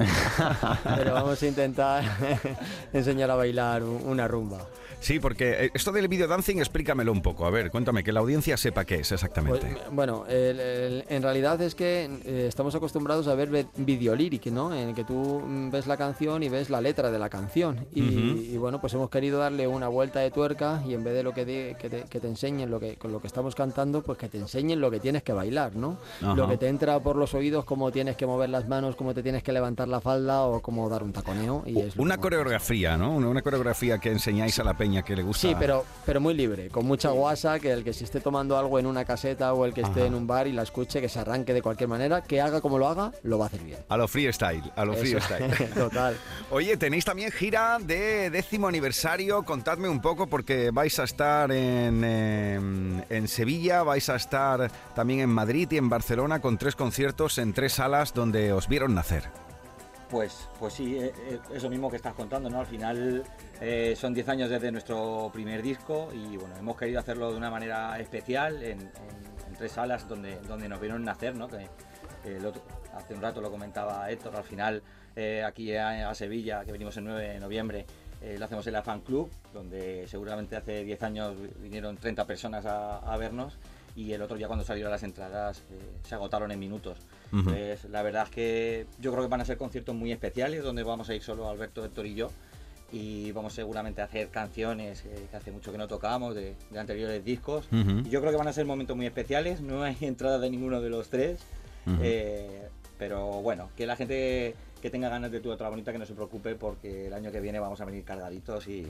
pero 0.96 1.14
vamos 1.14 1.42
a 1.42 1.48
intentar 1.48 2.04
enseñar 2.94 3.32
a 3.32 3.36
bailar 3.36 3.84
un- 3.84 4.02
una 4.06 4.28
rumba. 4.28 4.60
Sí, 5.00 5.20
porque 5.20 5.66
eh, 5.66 5.72
esto 5.74 5.92
del 5.92 6.08
video 6.08 6.28
dancing, 6.28 6.58
explícamelo 6.58 7.12
un 7.12 7.24
poco. 7.24 7.48
A 7.48 7.50
ver, 7.50 7.72
cuéntame, 7.72 8.04
que 8.04 8.12
la 8.12 8.20
audiencia 8.20 8.56
sepa 8.56 8.86
qué 8.86 8.96
es 9.00 9.12
exactamente. 9.12 9.66
Pues, 9.66 9.90
bueno, 9.92 10.26
el- 10.28 10.60
el- 10.60 11.06
en 11.10 11.24
realidad 11.24 11.60
es 11.64 11.74
que 11.74 12.06
eh, 12.24 12.46
estamos 12.48 12.76
acostumbrados 12.76 13.28
a 13.28 13.34
ver 13.34 13.50
ve- 13.50 13.66
videolíric, 13.78 14.46
¿no? 14.52 14.72
En 14.76 14.90
el 14.90 14.96
que 14.96 15.04
tú 15.04 15.42
mm, 15.44 15.72
ves 15.72 15.88
la 15.88 15.98
canción 15.98 16.44
y 16.44 16.50
ves 16.50 16.70
la 16.70 16.82
letra 16.82 17.10
de 17.10 17.18
la 17.18 17.30
canción. 17.30 17.88
Y, 17.96 18.02
Ujú. 18.04 18.42
y 18.44 18.58
bueno, 18.58 18.80
pues 18.80 18.94
hemos 18.94 19.10
querido 19.10 19.40
darle 19.40 19.68
una 19.68 19.88
vuelta 19.88 20.20
de 20.20 20.30
tuerca 20.30 20.84
y 20.88 20.94
en 20.94 21.04
vez 21.04 21.16
de 21.16 21.24
lo 21.24 21.34
que, 21.34 21.46
di- 21.46 21.74
que, 21.80 21.90
te, 21.90 22.04
que 22.04 22.20
te 22.20 22.28
enseñen 22.28 22.70
lo 22.70 22.80
que, 22.80 22.96
con 22.98 23.12
lo 23.12 23.20
que 23.20 23.26
estamos 23.28 23.56
cantando, 23.56 24.04
pues 24.04 24.20
que 24.20 24.30
te 24.30 24.38
enseñen 24.38 24.51
lo 24.54 24.92
que 24.92 25.00
tienes 25.00 25.24
que 25.24 25.34
bailar, 25.34 25.76
¿no? 25.76 25.98
Ajá. 26.22 26.36
Lo 26.36 26.48
que 26.48 26.58
te 26.58 26.68
entra 26.68 27.00
por 27.00 27.16
los 27.16 27.34
oídos, 27.34 27.66
cómo 27.66 27.92
tienes 27.92 28.16
que 28.16 28.26
mover 28.26 28.50
las 28.50 28.68
manos, 28.68 28.96
cómo 28.96 29.14
te 29.14 29.24
tienes 29.24 29.44
que 29.44 29.52
levantar 29.52 29.88
la 29.88 30.02
falda 30.02 30.44
o 30.44 30.62
cómo 30.62 30.90
dar 30.90 31.04
un 31.04 31.14
taconeo. 31.14 31.64
Y 31.66 31.80
es 31.80 31.96
lo 31.96 32.04
Una 32.04 32.18
coreografía, 32.18 32.98
¿no? 32.98 33.16
Una, 33.16 33.28
una 33.30 33.42
coreografía 33.42 33.98
que 33.98 34.10
enseñáis 34.10 34.60
a 34.60 34.64
la 34.64 34.76
peña 34.76 35.04
que 35.04 35.16
le 35.16 35.24
gusta. 35.24 35.48
Sí, 35.48 35.56
pero, 35.58 35.86
pero 36.06 36.20
muy 36.20 36.34
libre, 36.34 36.70
con 36.70 36.86
mucha 36.86 37.10
guasa, 37.10 37.60
que 37.60 37.72
el 37.72 37.84
que 37.84 37.94
se 37.94 38.04
esté 38.04 38.20
tomando 38.20 38.58
algo 38.58 38.78
en 38.80 38.86
una 38.86 39.06
caseta 39.06 39.54
o 39.54 39.66
el 39.66 39.74
que 39.74 39.82
esté 39.82 40.02
Ajá. 40.02 40.08
en 40.08 40.16
un 40.16 40.28
bar 40.28 40.48
y 40.48 40.52
la 40.52 40.64
escuche, 40.64 41.02
que 41.02 41.10
se 41.10 41.20
arranque 41.20 41.54
de 41.54 41.62
cualquier 41.62 41.90
manera, 41.90 42.22
que 42.22 42.42
haga 42.42 42.62
como 42.62 42.78
lo 42.78 42.88
haga, 42.88 43.12
lo 43.24 43.38
va 43.38 43.46
a 43.46 43.48
hacer 43.48 43.62
bien. 43.62 43.80
A 43.90 43.98
lo 43.98 44.08
freestyle, 44.08 44.72
a 44.76 44.86
lo 44.86 44.94
Eso, 44.94 45.02
freestyle. 45.02 45.70
Total. 45.74 46.18
Oye, 46.52 46.78
tenéis 46.78 47.06
también 47.06 47.32
gira 47.32 47.78
de 47.80 48.30
décimo 48.30 48.68
aniversario. 48.68 49.44
Contadme 49.44 49.88
un 49.88 50.02
poco 50.02 50.28
porque 50.28 50.72
vais 50.72 50.98
a 51.00 51.04
estar 51.04 51.52
en, 51.52 52.04
em, 52.04 53.02
en 53.10 53.28
Sevilla, 53.28 53.84
vais 53.84 54.10
a 54.10 54.16
estar 54.16 54.41
también 54.96 55.20
en 55.22 55.30
Madrid 55.30 55.68
y 55.72 55.78
en 55.78 55.90
Barcelona 55.90 56.40
con 56.42 56.58
tres 56.58 56.76
conciertos 56.76 57.38
en 57.38 57.54
tres 57.54 57.74
salas 57.74 58.14
donde 58.14 58.54
os 58.54 58.68
vieron 58.68 58.94
nacer. 58.96 59.24
Pues, 60.10 60.50
pues 60.60 60.74
sí, 60.74 60.98
eh, 60.98 61.14
eh, 61.30 61.40
eso 61.54 61.70
mismo 61.70 61.90
que 61.90 61.96
estás 61.96 62.14
contando, 62.14 62.50
¿no? 62.50 62.60
Al 62.60 62.66
final 62.66 63.24
eh, 63.62 63.96
son 63.98 64.14
10 64.14 64.28
años 64.28 64.50
desde 64.50 64.70
nuestro 64.70 65.30
primer 65.32 65.62
disco 65.62 66.10
y 66.14 66.36
bueno, 66.36 66.54
hemos 66.60 66.76
querido 66.76 67.00
hacerlo 67.00 67.32
de 67.32 67.38
una 67.38 67.50
manera 67.50 67.98
especial 67.98 68.62
en, 68.62 68.82
en- 68.82 68.92
en 69.48 69.54
tres 69.58 69.72
salas 69.72 70.06
donde, 70.10 70.38
donde 70.48 70.68
nos 70.68 70.82
vieron 70.82 71.04
nacer, 71.06 71.36
¿no? 71.36 71.48
Que 71.48 71.66
el 72.26 72.46
otro- 72.46 72.62
hace 72.94 73.14
un 73.14 73.22
rato 73.22 73.40
lo 73.40 73.50
comentaba 73.50 74.10
Héctor, 74.12 74.36
al 74.36 74.44
final 74.44 74.84
eh, 75.16 75.44
aquí 75.46 75.74
a, 75.78 76.10
a 76.10 76.14
Sevilla, 76.14 76.66
que 76.66 76.74
venimos 76.74 76.98
el 76.98 77.06
9 77.06 77.30
de 77.30 77.40
noviembre, 77.40 77.86
eh, 78.22 78.36
lo 78.38 78.44
hacemos 78.46 78.68
en 78.68 78.74
la 78.74 78.84
Fan 78.84 79.02
Club, 79.02 79.32
donde 79.54 80.06
seguramente 80.10 80.58
hace 80.58 80.84
10 80.84 81.04
años 81.04 81.36
vinieron 81.62 81.96
30 81.96 82.26
personas 82.28 82.66
a, 82.66 82.98
a 82.98 83.16
vernos 83.18 83.58
y 83.96 84.14
el 84.14 84.22
otro 84.22 84.38
día 84.38 84.48
cuando 84.48 84.66
salieron 84.66 84.92
las 84.92 85.04
entradas 85.04 85.64
eh, 85.72 85.80
se 86.04 86.16
agotaron 86.16 86.52
en 86.52 86.60
minutos. 86.60 86.98
Pues 87.46 87.86
la 87.86 88.02
verdad 88.02 88.24
es 88.26 88.30
que 88.30 88.88
yo 89.00 89.12
creo 89.12 89.24
que 89.24 89.30
van 89.30 89.40
a 89.40 89.46
ser 89.46 89.58
conciertos 89.58 89.96
muy 89.96 90.12
especiales 90.12 90.64
donde 90.64 90.84
vamos 90.84 91.10
a 91.10 91.16
ir 91.16 91.22
solo 91.22 91.50
Alberto, 91.50 91.86
Héctor 91.86 92.06
y 92.06 92.16
yo 92.16 92.30
y 92.92 93.32
vamos 93.32 93.54
seguramente 93.54 94.02
a 94.02 94.06
hacer 94.06 94.30
canciones 94.30 95.06
eh, 95.06 95.28
que 95.30 95.38
hace 95.38 95.52
mucho 95.52 95.72
que 95.72 95.78
no 95.78 95.88
tocamos 95.88 96.36
de, 96.36 96.56
de 96.70 96.80
anteriores 96.80 97.24
discos. 97.24 97.68
Y 97.72 98.10
yo 98.10 98.20
creo 98.20 98.32
que 98.32 98.38
van 98.38 98.48
a 98.48 98.54
ser 98.54 98.66
momentos 98.66 98.98
muy 98.98 99.06
especiales, 99.06 99.62
no 99.62 99.84
hay 99.84 99.98
entrada 100.02 100.40
de 100.40 100.50
ninguno 100.50 100.82
de 100.82 100.90
los 100.90 101.10
tres, 101.10 101.40
eh, 102.02 102.68
pero 102.98 103.42
bueno, 103.42 103.70
que 103.76 103.86
la 103.86 103.96
gente 103.96 104.56
que 104.82 104.90
tenga 104.90 105.10
ganas 105.10 105.32
de 105.32 105.40
tu 105.40 105.52
otra 105.52 105.70
bonita 105.70 105.92
que 105.92 106.00
no 106.00 106.06
se 106.06 106.14
preocupe 106.14 106.56
porque 106.56 107.08
el 107.08 107.14
año 107.14 107.32
que 107.32 107.40
viene 107.40 107.60
vamos 107.60 107.80
a 107.82 107.86
venir 107.86 108.04
cargaditos 108.04 108.68
y, 108.68 108.88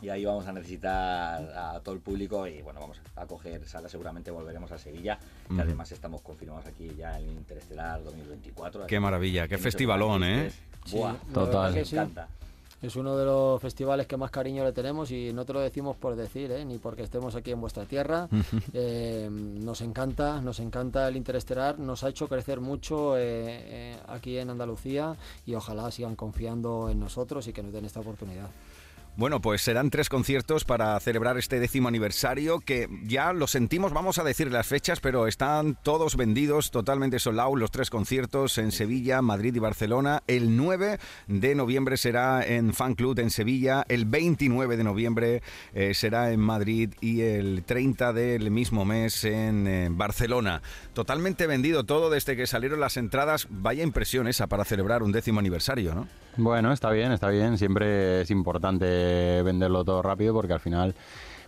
y 0.00 0.08
ahí 0.08 0.24
vamos 0.24 0.46
a 0.46 0.52
necesitar 0.52 1.42
a 1.56 1.80
todo 1.80 1.94
el 1.94 2.00
público 2.00 2.46
y 2.46 2.62
bueno, 2.62 2.80
vamos 2.80 3.00
a 3.16 3.26
coger 3.26 3.66
sala, 3.66 3.88
seguramente 3.88 4.30
volveremos 4.30 4.70
a 4.72 4.78
Sevilla, 4.78 5.18
que 5.54 5.60
además 5.60 5.90
estamos 5.92 6.20
confirmados 6.22 6.66
aquí 6.66 6.90
ya 6.96 7.18
en 7.18 7.30
Interestelar 7.30 8.02
2024. 8.04 8.86
Qué 8.86 9.00
maravilla, 9.00 9.48
qué 9.48 9.58
festivalón, 9.58 10.24
¿eh? 10.24 10.52
Buah, 10.90 11.12
Sí, 11.14 11.18
Total. 11.32 11.72
me 11.74 11.80
encanta. 11.80 12.28
Es 12.80 12.94
uno 12.94 13.16
de 13.16 13.24
los 13.24 13.60
festivales 13.60 14.06
que 14.06 14.16
más 14.16 14.30
cariño 14.30 14.62
le 14.62 14.70
tenemos 14.72 15.10
y 15.10 15.32
no 15.32 15.44
te 15.44 15.52
lo 15.52 15.58
decimos 15.58 15.96
por 15.96 16.14
decir, 16.14 16.52
¿eh? 16.52 16.64
ni 16.64 16.78
porque 16.78 17.02
estemos 17.02 17.34
aquí 17.34 17.50
en 17.50 17.60
vuestra 17.60 17.84
tierra. 17.86 18.28
Eh, 18.72 19.28
nos 19.30 19.80
encanta, 19.80 20.40
nos 20.40 20.60
encanta 20.60 21.08
el 21.08 21.16
Interestelar, 21.16 21.78
nos 21.78 22.04
ha 22.04 22.10
hecho 22.10 22.28
crecer 22.28 22.60
mucho 22.60 23.16
eh, 23.16 23.22
eh, 23.24 23.96
aquí 24.06 24.38
en 24.38 24.50
Andalucía 24.50 25.16
y 25.46 25.54
ojalá 25.54 25.90
sigan 25.90 26.14
confiando 26.14 26.88
en 26.88 27.00
nosotros 27.00 27.48
y 27.48 27.52
que 27.52 27.62
nos 27.62 27.72
den 27.72 27.86
esta 27.86 28.00
oportunidad. 28.00 28.48
Bueno, 29.18 29.40
pues 29.40 29.62
serán 29.62 29.90
tres 29.90 30.08
conciertos 30.08 30.64
para 30.64 31.00
celebrar 31.00 31.38
este 31.38 31.58
décimo 31.58 31.88
aniversario 31.88 32.60
que 32.60 32.88
ya 33.02 33.32
lo 33.32 33.48
sentimos, 33.48 33.92
vamos 33.92 34.18
a 34.18 34.22
decir 34.22 34.52
las 34.52 34.68
fechas, 34.68 35.00
pero 35.00 35.26
están 35.26 35.76
todos 35.82 36.14
vendidos, 36.14 36.70
totalmente 36.70 37.18
sold 37.18 37.40
out, 37.40 37.58
los 37.58 37.72
tres 37.72 37.90
conciertos 37.90 38.58
en 38.58 38.70
Sevilla, 38.70 39.20
Madrid 39.20 39.56
y 39.56 39.58
Barcelona. 39.58 40.22
El 40.28 40.56
9 40.56 41.00
de 41.26 41.54
noviembre 41.56 41.96
será 41.96 42.46
en 42.46 42.72
Fan 42.72 42.94
Club 42.94 43.18
en 43.18 43.30
Sevilla, 43.30 43.84
el 43.88 44.04
29 44.04 44.76
de 44.76 44.84
noviembre 44.84 45.42
eh, 45.74 45.94
será 45.94 46.30
en 46.30 46.38
Madrid 46.38 46.94
y 47.00 47.22
el 47.22 47.64
30 47.64 48.12
del 48.12 48.52
mismo 48.52 48.84
mes 48.84 49.24
en 49.24 49.66
eh, 49.66 49.88
Barcelona. 49.90 50.62
Totalmente 50.92 51.48
vendido 51.48 51.82
todo 51.82 52.08
desde 52.08 52.36
que 52.36 52.46
salieron 52.46 52.78
las 52.78 52.96
entradas. 52.96 53.48
Vaya 53.50 53.82
impresión 53.82 54.28
esa 54.28 54.46
para 54.46 54.64
celebrar 54.64 55.02
un 55.02 55.10
décimo 55.10 55.40
aniversario, 55.40 55.96
¿no? 55.96 56.06
Bueno, 56.38 56.70
está 56.72 56.90
bien, 56.90 57.10
está 57.10 57.30
bien. 57.30 57.58
Siempre 57.58 58.20
es 58.20 58.30
importante 58.30 59.42
venderlo 59.42 59.84
todo 59.84 60.02
rápido 60.02 60.32
porque 60.32 60.52
al 60.52 60.60
final, 60.60 60.94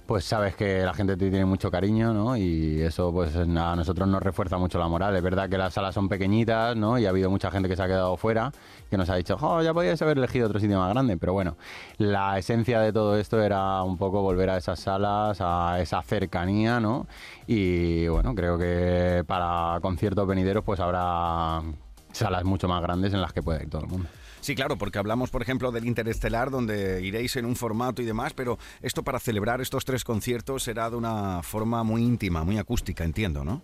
pues 0.04 0.24
sabes 0.24 0.56
que 0.56 0.82
la 0.82 0.92
gente 0.94 1.16
te 1.16 1.30
tiene 1.30 1.44
mucho 1.44 1.70
cariño, 1.70 2.12
¿no? 2.12 2.36
Y 2.36 2.80
eso, 2.82 3.12
pues 3.12 3.36
a 3.36 3.44
nosotros 3.46 4.08
nos 4.08 4.20
refuerza 4.20 4.58
mucho 4.58 4.80
la 4.80 4.88
moral. 4.88 5.14
Es 5.14 5.22
verdad 5.22 5.48
que 5.48 5.56
las 5.58 5.74
salas 5.74 5.94
son 5.94 6.08
pequeñitas, 6.08 6.74
¿no? 6.76 6.98
Y 6.98 7.06
ha 7.06 7.10
habido 7.10 7.30
mucha 7.30 7.52
gente 7.52 7.68
que 7.68 7.76
se 7.76 7.82
ha 7.84 7.86
quedado 7.86 8.16
fuera, 8.16 8.50
que 8.90 8.96
nos 8.96 9.08
ha 9.10 9.14
dicho, 9.14 9.36
oh, 9.40 9.62
ya 9.62 9.72
podíais 9.72 10.02
haber 10.02 10.18
elegido 10.18 10.48
otro 10.48 10.58
sitio 10.58 10.76
más 10.80 10.90
grande. 10.92 11.16
Pero 11.16 11.34
bueno, 11.34 11.56
la 11.98 12.36
esencia 12.36 12.80
de 12.80 12.92
todo 12.92 13.16
esto 13.16 13.40
era 13.40 13.84
un 13.84 13.96
poco 13.96 14.22
volver 14.22 14.50
a 14.50 14.56
esas 14.56 14.80
salas, 14.80 15.38
a 15.40 15.78
esa 15.80 16.02
cercanía, 16.02 16.80
¿no? 16.80 17.06
Y 17.46 18.08
bueno, 18.08 18.34
creo 18.34 18.58
que 18.58 19.22
para 19.24 19.78
conciertos 19.82 20.26
venideros, 20.26 20.64
pues 20.64 20.80
habrá 20.80 21.62
salas 22.10 22.42
mucho 22.42 22.66
más 22.66 22.82
grandes 22.82 23.14
en 23.14 23.20
las 23.20 23.32
que 23.32 23.40
pueda 23.40 23.62
ir 23.62 23.70
todo 23.70 23.82
el 23.82 23.88
mundo. 23.88 24.08
Sí, 24.40 24.54
claro, 24.54 24.76
porque 24.78 24.98
hablamos, 24.98 25.30
por 25.30 25.42
ejemplo, 25.42 25.70
del 25.70 25.86
Interestelar, 25.86 26.50
donde 26.50 27.04
iréis 27.04 27.36
en 27.36 27.44
un 27.44 27.56
formato 27.56 28.00
y 28.02 28.04
demás, 28.04 28.32
pero 28.34 28.58
esto 28.80 29.02
para 29.02 29.18
celebrar 29.20 29.60
estos 29.60 29.84
tres 29.84 30.02
conciertos 30.02 30.62
será 30.62 30.88
de 30.90 30.96
una 30.96 31.42
forma 31.42 31.82
muy 31.82 32.02
íntima, 32.02 32.42
muy 32.44 32.58
acústica, 32.58 33.04
entiendo, 33.04 33.44
¿no? 33.44 33.62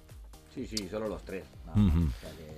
Sí, 0.55 0.67
sí, 0.67 0.89
solo 0.91 1.09
los 1.09 1.23
tres. 1.23 1.45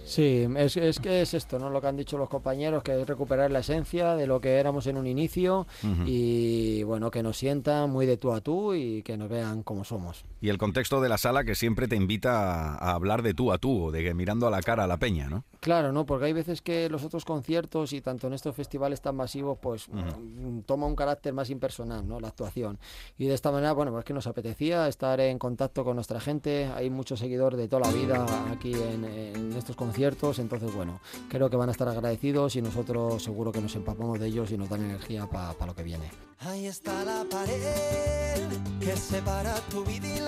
Sí, 0.04 0.46
es, 0.56 0.76
es 0.76 1.00
que 1.00 1.20
es 1.20 1.34
esto, 1.34 1.58
¿no? 1.58 1.68
Lo 1.68 1.80
que 1.80 1.88
han 1.88 1.96
dicho 1.96 2.16
los 2.16 2.30
compañeros, 2.30 2.82
que 2.82 2.98
es 2.98 3.06
recuperar 3.06 3.50
la 3.50 3.58
esencia 3.58 4.14
de 4.14 4.26
lo 4.26 4.40
que 4.40 4.54
éramos 4.54 4.86
en 4.86 4.96
un 4.96 5.06
inicio 5.06 5.66
y 6.06 6.82
bueno, 6.84 7.10
que 7.10 7.22
nos 7.22 7.36
sientan 7.36 7.90
muy 7.90 8.06
de 8.06 8.16
tú 8.16 8.32
a 8.32 8.40
tú 8.40 8.72
y 8.74 9.02
que 9.02 9.16
nos 9.16 9.28
vean 9.28 9.62
como 9.62 9.84
somos. 9.84 10.24
Y 10.40 10.50
el 10.50 10.58
contexto 10.58 11.00
de 11.00 11.08
la 11.08 11.18
sala 11.18 11.44
que 11.44 11.54
siempre 11.54 11.88
te 11.88 11.96
invita 11.96 12.74
a, 12.74 12.92
hablar 12.92 13.22
de 13.22 13.34
tú 13.34 13.52
a 13.52 13.58
tú, 13.58 13.84
o 13.84 13.90
de 13.90 14.02
que 14.02 14.14
mirando 14.14 14.46
a 14.46 14.50
la 14.50 14.62
cara 14.62 14.84
a 14.84 14.86
la 14.86 14.98
peña, 14.98 15.28
¿no? 15.28 15.44
Claro, 15.60 15.92
¿no? 15.92 16.06
Porque 16.06 16.26
hay 16.26 16.32
veces 16.32 16.62
que 16.62 16.88
los 16.88 17.04
otros 17.04 17.24
conciertos 17.24 17.92
y 17.92 18.00
tanto 18.00 18.28
en 18.28 18.34
estos 18.34 18.54
festivales 18.54 19.00
tan 19.00 19.16
masivos, 19.16 19.58
pues 19.60 19.88
Ujú. 19.88 19.98
mm, 19.98 20.62
toma 20.62 20.86
un 20.86 20.94
carácter 20.94 21.32
más 21.32 21.50
impersonal, 21.50 22.06
¿no? 22.06 22.20
La 22.20 22.28
actuación. 22.28 22.78
Y 23.16 23.26
de 23.26 23.34
esta 23.34 23.50
manera, 23.50 23.72
bueno, 23.72 23.90
pues 23.92 24.04
que 24.04 24.14
nos 24.14 24.26
apetecía 24.26 24.86
estar 24.88 25.18
en 25.20 25.38
contacto 25.38 25.84
con 25.84 25.96
nuestra 25.96 26.20
gente. 26.20 26.70
Hay 26.74 26.90
muchos 26.90 27.18
seguidores 27.18 27.58
de 27.58 27.68
toda 27.68 27.90
la 27.90 27.92
vida 27.92 28.26
aquí 28.52 28.74
en, 28.74 29.04
en 29.04 29.52
estos 29.54 29.74
conciertos, 29.76 30.38
entonces, 30.38 30.72
bueno, 30.74 31.00
creo 31.28 31.50
que 31.50 31.56
van 31.56 31.68
a 31.68 31.72
estar 31.72 31.88
agradecidos 31.88 32.54
y 32.56 32.62
nosotros 32.62 33.22
seguro 33.22 33.50
que 33.52 33.60
nos 33.60 33.74
empapamos 33.74 34.18
de 34.20 34.26
ellos 34.26 34.50
y 34.52 34.58
nos 34.58 34.68
dan 34.68 34.84
energía 34.84 35.26
para 35.26 35.66
lo 35.66 35.74
que 35.74 35.82
viene. 35.82 36.10
Ahí 36.40 36.66
está 36.66 37.04
la 37.04 37.24
pared 37.28 38.38
que 38.80 38.96
separa 38.96 39.56
tu 39.70 39.84
vida 39.84 40.06
y 40.06 40.20
la 40.20 40.27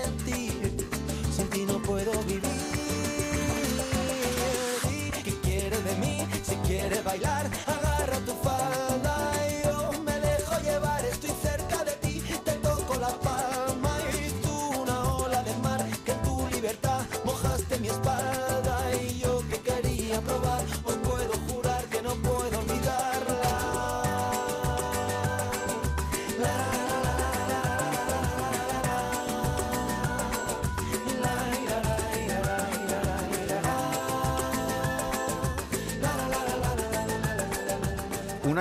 sentir, 0.00 0.76
sin 1.34 1.48
ti 1.48 1.64
no 1.64 1.78
puedo 1.82 2.12
vivir. 2.24 2.42
¿Qué 5.24 5.32
quieres 5.42 5.84
de 5.84 5.94
mí? 5.96 6.26
Si 6.42 6.54
quieres 6.68 7.02
bailar, 7.02 7.50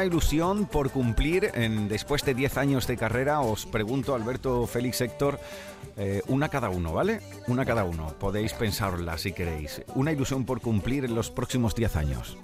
ilusión 0.06 0.66
por 0.66 0.92
cumplir 0.92 1.52
en, 1.54 1.88
después 1.88 2.24
de 2.24 2.34
10 2.34 2.58
años 2.58 2.88
de 2.88 2.98
carrera. 2.98 3.42
Os 3.42 3.66
pregunto, 3.66 4.16
Alberto, 4.16 4.66
Félix, 4.68 5.02
Héctor, 5.02 5.40
eh, 5.98 6.22
una 6.28 6.50
cada 6.50 6.70
uno, 6.70 6.94
¿vale? 6.94 7.22
Una 7.48 7.66
cada 7.66 7.84
uno. 7.84 8.14
Podéis 8.20 8.54
pensarla 8.54 9.18
si 9.18 9.34
queréis. 9.34 9.82
Una 9.96 10.12
ilusión 10.12 10.46
por 10.46 10.62
cumplir 10.62 11.06
en 11.06 11.16
los 11.16 11.32
próximos 11.32 11.76
10 11.76 11.96
años. 11.96 12.38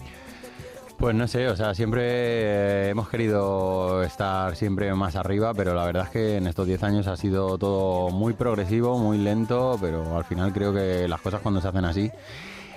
Pues 0.97 1.15
no 1.15 1.28
sé, 1.28 1.47
o 1.47 1.56
sea, 1.56 1.74
siempre 1.74 2.04
eh, 2.06 2.89
hemos 2.89 3.10
querido 3.10 4.04
estar 4.04 4.56
siempre 4.56 4.93
más 4.93 5.15
arriba, 5.15 5.52
pero 5.52 5.74
la 5.74 5.84
verdad 5.86 6.04
es 6.04 6.10
que 6.12 6.38
en 6.38 6.45
estos 6.45 6.67
10 6.67 6.84
años 6.84 7.08
ha 7.08 7.17
sido 7.17 7.58
todo 7.58 8.12
muy 8.12 8.34
progresivo, 8.34 9.00
muy 9.00 9.17
lento, 9.17 9.78
pero 9.82 10.15
al 10.15 10.26
final 10.26 10.54
creo 10.54 10.71
que 10.71 11.08
las 11.08 11.19
cosas 11.19 11.41
cuando 11.41 11.60
se 11.60 11.69
hacen 11.69 11.86
así 11.86 12.12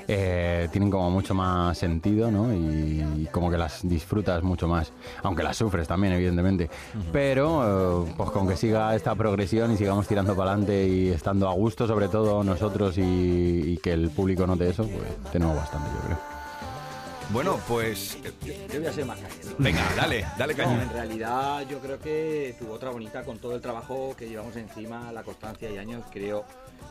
eh, 0.09 0.69
tienen 0.71 0.90
como 0.90 1.11
mucho 1.11 1.35
más 1.35 1.77
sentido, 1.79 2.31
¿no? 2.31 2.53
Y, 2.53 3.29
como 3.33 3.51
que 3.51 3.59
las 3.59 3.87
disfrutas 3.88 4.43
mucho 4.43 4.69
más, 4.69 4.93
aunque 5.23 5.43
las 5.43 5.57
sufres 5.57 5.88
también, 5.88 6.12
evidentemente. 6.12 6.71
Pero, 7.12 8.05
eh, 8.07 8.12
pues 8.17 8.31
con 8.31 8.47
que 8.47 8.57
siga 8.57 8.95
esta 8.95 9.14
progresión 9.14 9.73
y 9.73 9.77
sigamos 9.77 10.07
tirando 10.07 10.37
para 10.37 10.53
adelante 10.53 10.87
y 10.87 11.09
estando 11.09 11.49
a 11.49 11.53
gusto, 11.55 11.87
sobre 11.87 12.09
todo 12.09 12.45
nosotros, 12.45 12.99
y, 12.99 13.03
y 13.03 13.77
que 13.79 13.93
el 13.93 14.11
público 14.11 14.47
note 14.47 14.69
eso, 14.69 14.85
pues 14.85 15.33
tenemos 15.33 15.57
bastante, 15.57 15.88
yo 15.95 16.07
creo. 16.07 16.35
Bueno, 17.31 17.59
pues... 17.67 18.19
Yo 18.45 18.81
voy 18.81 18.87
a 18.87 18.93
ser 18.93 19.07
más. 19.07 19.19
Venga, 19.59 19.83
dale, 19.97 20.27
dale 20.38 20.55
No, 20.55 20.62
cañón. 20.62 20.81
en 20.81 20.90
realidad 20.90 21.67
yo 21.69 21.79
creo 21.81 21.99
que 21.99 22.55
tu 22.59 22.71
otra 22.71 22.90
bonita 22.90 23.25
con 23.25 23.38
todo 23.38 23.55
el 23.55 23.61
trabajo 23.61 24.14
que 24.17 24.29
llevamos 24.29 24.57
encima, 24.57 25.11
la 25.12 25.23
constancia 25.23 25.71
y 25.71 25.79
años, 25.79 26.05
creo 26.12 26.45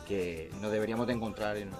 que 0.06 0.50
nos 0.60 0.70
deberíamos 0.72 1.06
de 1.06 1.14
encontrar 1.14 1.56
en, 1.56 1.70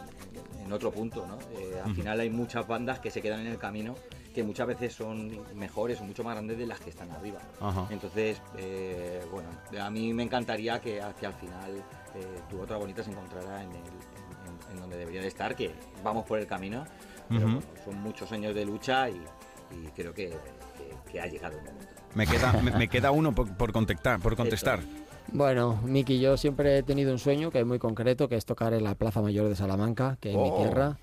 en 0.64 0.72
otro 0.72 0.90
punto, 0.90 1.26
¿no? 1.26 1.38
Eh, 1.58 1.80
al 1.84 1.94
final 1.94 2.20
hay 2.20 2.30
muchas 2.30 2.66
bandas 2.66 2.98
que 3.00 3.10
se 3.10 3.20
quedan 3.22 3.40
en 3.40 3.48
el 3.48 3.58
camino 3.58 3.94
que 4.34 4.42
muchas 4.42 4.66
veces 4.66 4.92
son 4.92 5.30
mejores 5.54 6.00
o 6.00 6.04
mucho 6.04 6.24
más 6.24 6.34
grandes 6.34 6.58
de 6.58 6.66
las 6.66 6.80
que 6.80 6.90
están 6.90 7.08
arriba. 7.12 7.38
Ajá. 7.60 7.86
Entonces, 7.90 8.40
eh, 8.58 9.22
bueno, 9.30 9.48
a 9.80 9.90
mí 9.90 10.12
me 10.12 10.24
encantaría 10.24 10.80
que 10.80 11.00
hacia 11.00 11.28
el 11.28 11.34
final 11.34 11.70
eh, 12.16 12.40
tu 12.50 12.60
otra 12.60 12.76
bonita 12.76 13.04
se 13.04 13.10
encontrara 13.12 13.62
en, 13.62 13.70
el- 13.70 13.76
en- 13.76 13.82
en- 13.82 14.72
en 14.74 14.80
donde 14.80 14.96
debería 14.96 15.20
de 15.20 15.28
estar, 15.28 15.54
que 15.54 15.72
vamos 16.02 16.24
por 16.26 16.40
el 16.40 16.46
camino, 16.48 16.84
pero 17.28 17.42
bueno, 17.42 17.62
son 17.84 18.00
muchos 18.02 18.32
años 18.32 18.54
de 18.56 18.64
lucha 18.64 19.08
y, 19.08 19.22
y 19.70 19.86
creo 19.94 20.12
que, 20.12 20.30
que- 20.30 21.12
que 21.12 21.20
ha 21.20 21.26
llegado 21.26 21.56
el 21.58 21.64
momento. 21.64 21.86
Me 22.16 22.26
queda, 22.26 22.52
me, 22.60 22.70
me 22.72 22.88
queda 22.88 23.10
uno 23.12 23.32
por, 23.34 23.56
por 23.56 23.72
contactar, 23.72 24.18
por 24.20 24.34
contestar. 24.36 24.80
Bueno, 25.32 25.80
Miki, 25.84 26.20
yo 26.20 26.36
siempre 26.36 26.78
he 26.78 26.82
tenido 26.82 27.12
un 27.12 27.18
sueño 27.18 27.50
que 27.50 27.58
es 27.60 27.66
muy 27.66 27.78
concreto, 27.78 28.28
que 28.28 28.36
es 28.36 28.44
tocar 28.44 28.72
en 28.74 28.84
la 28.84 28.94
Plaza 28.94 29.20
Mayor 29.20 29.48
de 29.48 29.56
Salamanca, 29.56 30.16
que 30.20 30.30
es 30.30 30.36
mi 30.36 30.50
Oh. 30.50 30.56
tierra. 30.56 30.96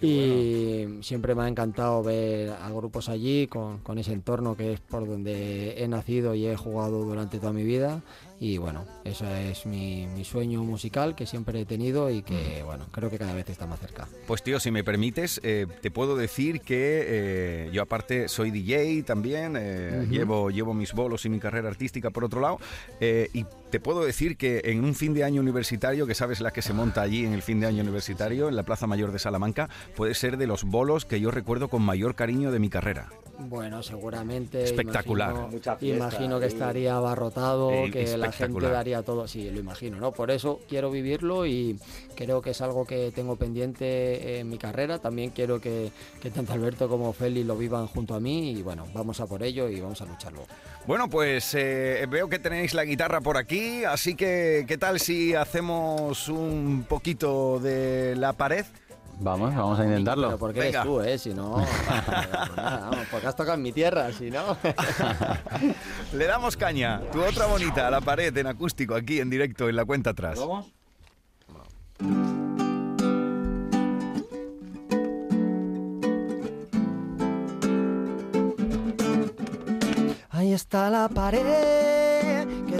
y 0.00 0.98
siempre 1.00 1.34
me 1.34 1.44
ha 1.44 1.48
encantado 1.48 2.02
ver 2.02 2.50
a 2.50 2.68
grupos 2.70 3.08
allí 3.08 3.46
con, 3.46 3.78
con 3.78 3.96
ese 3.96 4.12
entorno 4.12 4.54
que 4.54 4.74
es 4.74 4.80
por 4.80 5.06
donde 5.08 5.82
he 5.82 5.88
nacido 5.88 6.34
y 6.34 6.44
he 6.46 6.56
jugado 6.56 7.04
durante 7.04 7.38
toda 7.38 7.54
mi 7.54 7.62
vida 7.62 8.02
y 8.44 8.58
bueno, 8.58 8.84
ese 9.04 9.50
es 9.50 9.64
mi, 9.64 10.06
mi 10.06 10.22
sueño 10.22 10.62
musical 10.64 11.14
que 11.16 11.24
siempre 11.24 11.62
he 11.62 11.64
tenido 11.64 12.10
y 12.10 12.20
que 12.22 12.62
bueno, 12.62 12.84
creo 12.92 13.08
que 13.08 13.16
cada 13.16 13.32
vez 13.32 13.48
está 13.48 13.66
más 13.66 13.80
cerca. 13.80 14.06
Pues 14.26 14.42
tío, 14.42 14.60
si 14.60 14.70
me 14.70 14.84
permites, 14.84 15.40
eh, 15.42 15.66
te 15.80 15.90
puedo 15.90 16.14
decir 16.14 16.60
que 16.60 17.04
eh, 17.06 17.70
yo 17.72 17.80
aparte 17.80 18.28
soy 18.28 18.50
DJ 18.50 19.02
también, 19.04 19.56
eh, 19.58 20.00
Ujú. 20.02 20.12
llevo, 20.12 20.50
llevo 20.50 20.74
mis 20.74 20.92
bolos 20.92 21.24
y 21.24 21.30
mi 21.30 21.40
carrera 21.40 21.70
artística 21.70 22.10
por 22.10 22.22
otro 22.22 22.42
lado, 22.42 22.58
eh, 23.00 23.30
y 23.32 23.46
te 23.70 23.80
puedo 23.80 24.04
decir 24.04 24.36
que 24.36 24.60
en 24.66 24.84
un 24.84 24.94
fin 24.94 25.14
de 25.14 25.24
año 25.24 25.40
universitario, 25.40 26.06
que 26.06 26.14
sabes 26.14 26.42
la 26.42 26.50
que 26.50 26.60
se 26.60 26.74
monta 26.74 27.00
allí 27.00 27.24
en 27.24 27.32
el 27.32 27.40
fin 27.40 27.60
de 27.60 27.66
año 27.66 27.80
universitario, 27.82 28.50
en 28.50 28.56
la 28.56 28.64
Plaza 28.64 28.86
Mayor 28.86 29.10
de 29.10 29.20
Salamanca, 29.20 29.70
puede 29.96 30.12
ser 30.14 30.36
de 30.36 30.46
los 30.46 30.64
bolos 30.64 31.06
que 31.06 31.18
yo 31.18 31.30
recuerdo 31.30 31.68
con 31.68 31.80
mayor 31.80 32.14
cariño 32.14 32.52
de 32.52 32.58
mi 32.58 32.68
carrera. 32.68 33.08
Bueno, 33.38 33.82
seguramente. 33.82 34.62
Espectacular. 34.62 35.30
Imagino, 35.30 35.48
Mucha 35.48 35.76
fiesta, 35.76 35.96
imagino 35.96 36.40
que 36.40 36.46
estaría 36.46 36.96
abarrotado, 36.96 37.70
Eh, 37.70 37.90
que 37.90 38.16
la 38.16 38.32
gente 38.32 38.68
daría 38.68 39.02
todo. 39.02 39.26
Sí, 39.26 39.50
lo 39.50 39.58
imagino, 39.60 39.98
¿no? 39.98 40.12
Por 40.12 40.30
eso 40.30 40.60
quiero 40.68 40.90
vivirlo 40.90 41.46
y 41.46 41.78
creo 42.14 42.40
que 42.40 42.50
es 42.50 42.60
algo 42.60 42.84
que 42.86 43.10
tengo 43.12 43.36
pendiente 43.36 44.38
en 44.38 44.48
mi 44.48 44.58
carrera. 44.58 44.98
También 44.98 45.30
quiero 45.30 45.60
que, 45.60 45.90
que 46.20 46.30
tanto 46.30 46.52
Alberto 46.52 46.88
como 46.88 47.12
Félix 47.12 47.46
lo 47.46 47.56
vivan 47.56 47.86
junto 47.86 48.14
a 48.14 48.20
mí 48.20 48.52
y 48.52 48.62
bueno, 48.62 48.86
vamos 48.94 49.20
a 49.20 49.26
por 49.26 49.42
ello 49.42 49.68
y 49.68 49.80
vamos 49.80 50.00
a 50.00 50.06
lucharlo. 50.06 50.42
Bueno, 50.86 51.08
pues 51.08 51.54
eh, 51.54 52.06
veo 52.08 52.28
que 52.28 52.38
tenéis 52.38 52.74
la 52.74 52.84
guitarra 52.84 53.20
por 53.20 53.38
aquí, 53.38 53.84
así 53.84 54.14
que 54.14 54.64
¿qué 54.68 54.76
tal 54.76 55.00
si 55.00 55.34
hacemos 55.34 56.28
un 56.28 56.84
poquito 56.88 57.58
de 57.58 58.14
la 58.16 58.34
pared? 58.34 58.66
Vamos, 59.20 59.54
vamos 59.54 59.78
a 59.78 59.84
intentarlo. 59.84 60.28
Pero 60.28 60.38
porque 60.38 60.60
Venga. 60.60 60.80
eres 60.80 60.92
tú, 60.92 61.00
¿eh? 61.00 61.18
Si 61.18 61.32
no, 61.34 61.54
pues 61.54 62.56
nada, 62.56 62.90
vamos, 62.90 63.06
porque 63.10 63.26
has 63.26 63.36
tocado 63.36 63.56
en 63.56 63.62
mi 63.62 63.72
tierra, 63.72 64.12
si 64.12 64.30
no. 64.30 64.56
Le 66.12 66.26
damos 66.26 66.56
caña. 66.56 67.00
Tu 67.12 67.22
otra 67.22 67.46
bonita, 67.46 67.90
la 67.90 68.00
pared 68.00 68.36
en 68.36 68.46
acústico, 68.46 68.94
aquí 68.94 69.20
en 69.20 69.30
directo, 69.30 69.68
en 69.68 69.76
la 69.76 69.84
cuenta 69.84 70.10
atrás. 70.10 70.38
¿Vamos? 70.38 70.66
Ahí 80.30 80.52
está 80.52 80.90
la 80.90 81.08
pared 81.08 82.13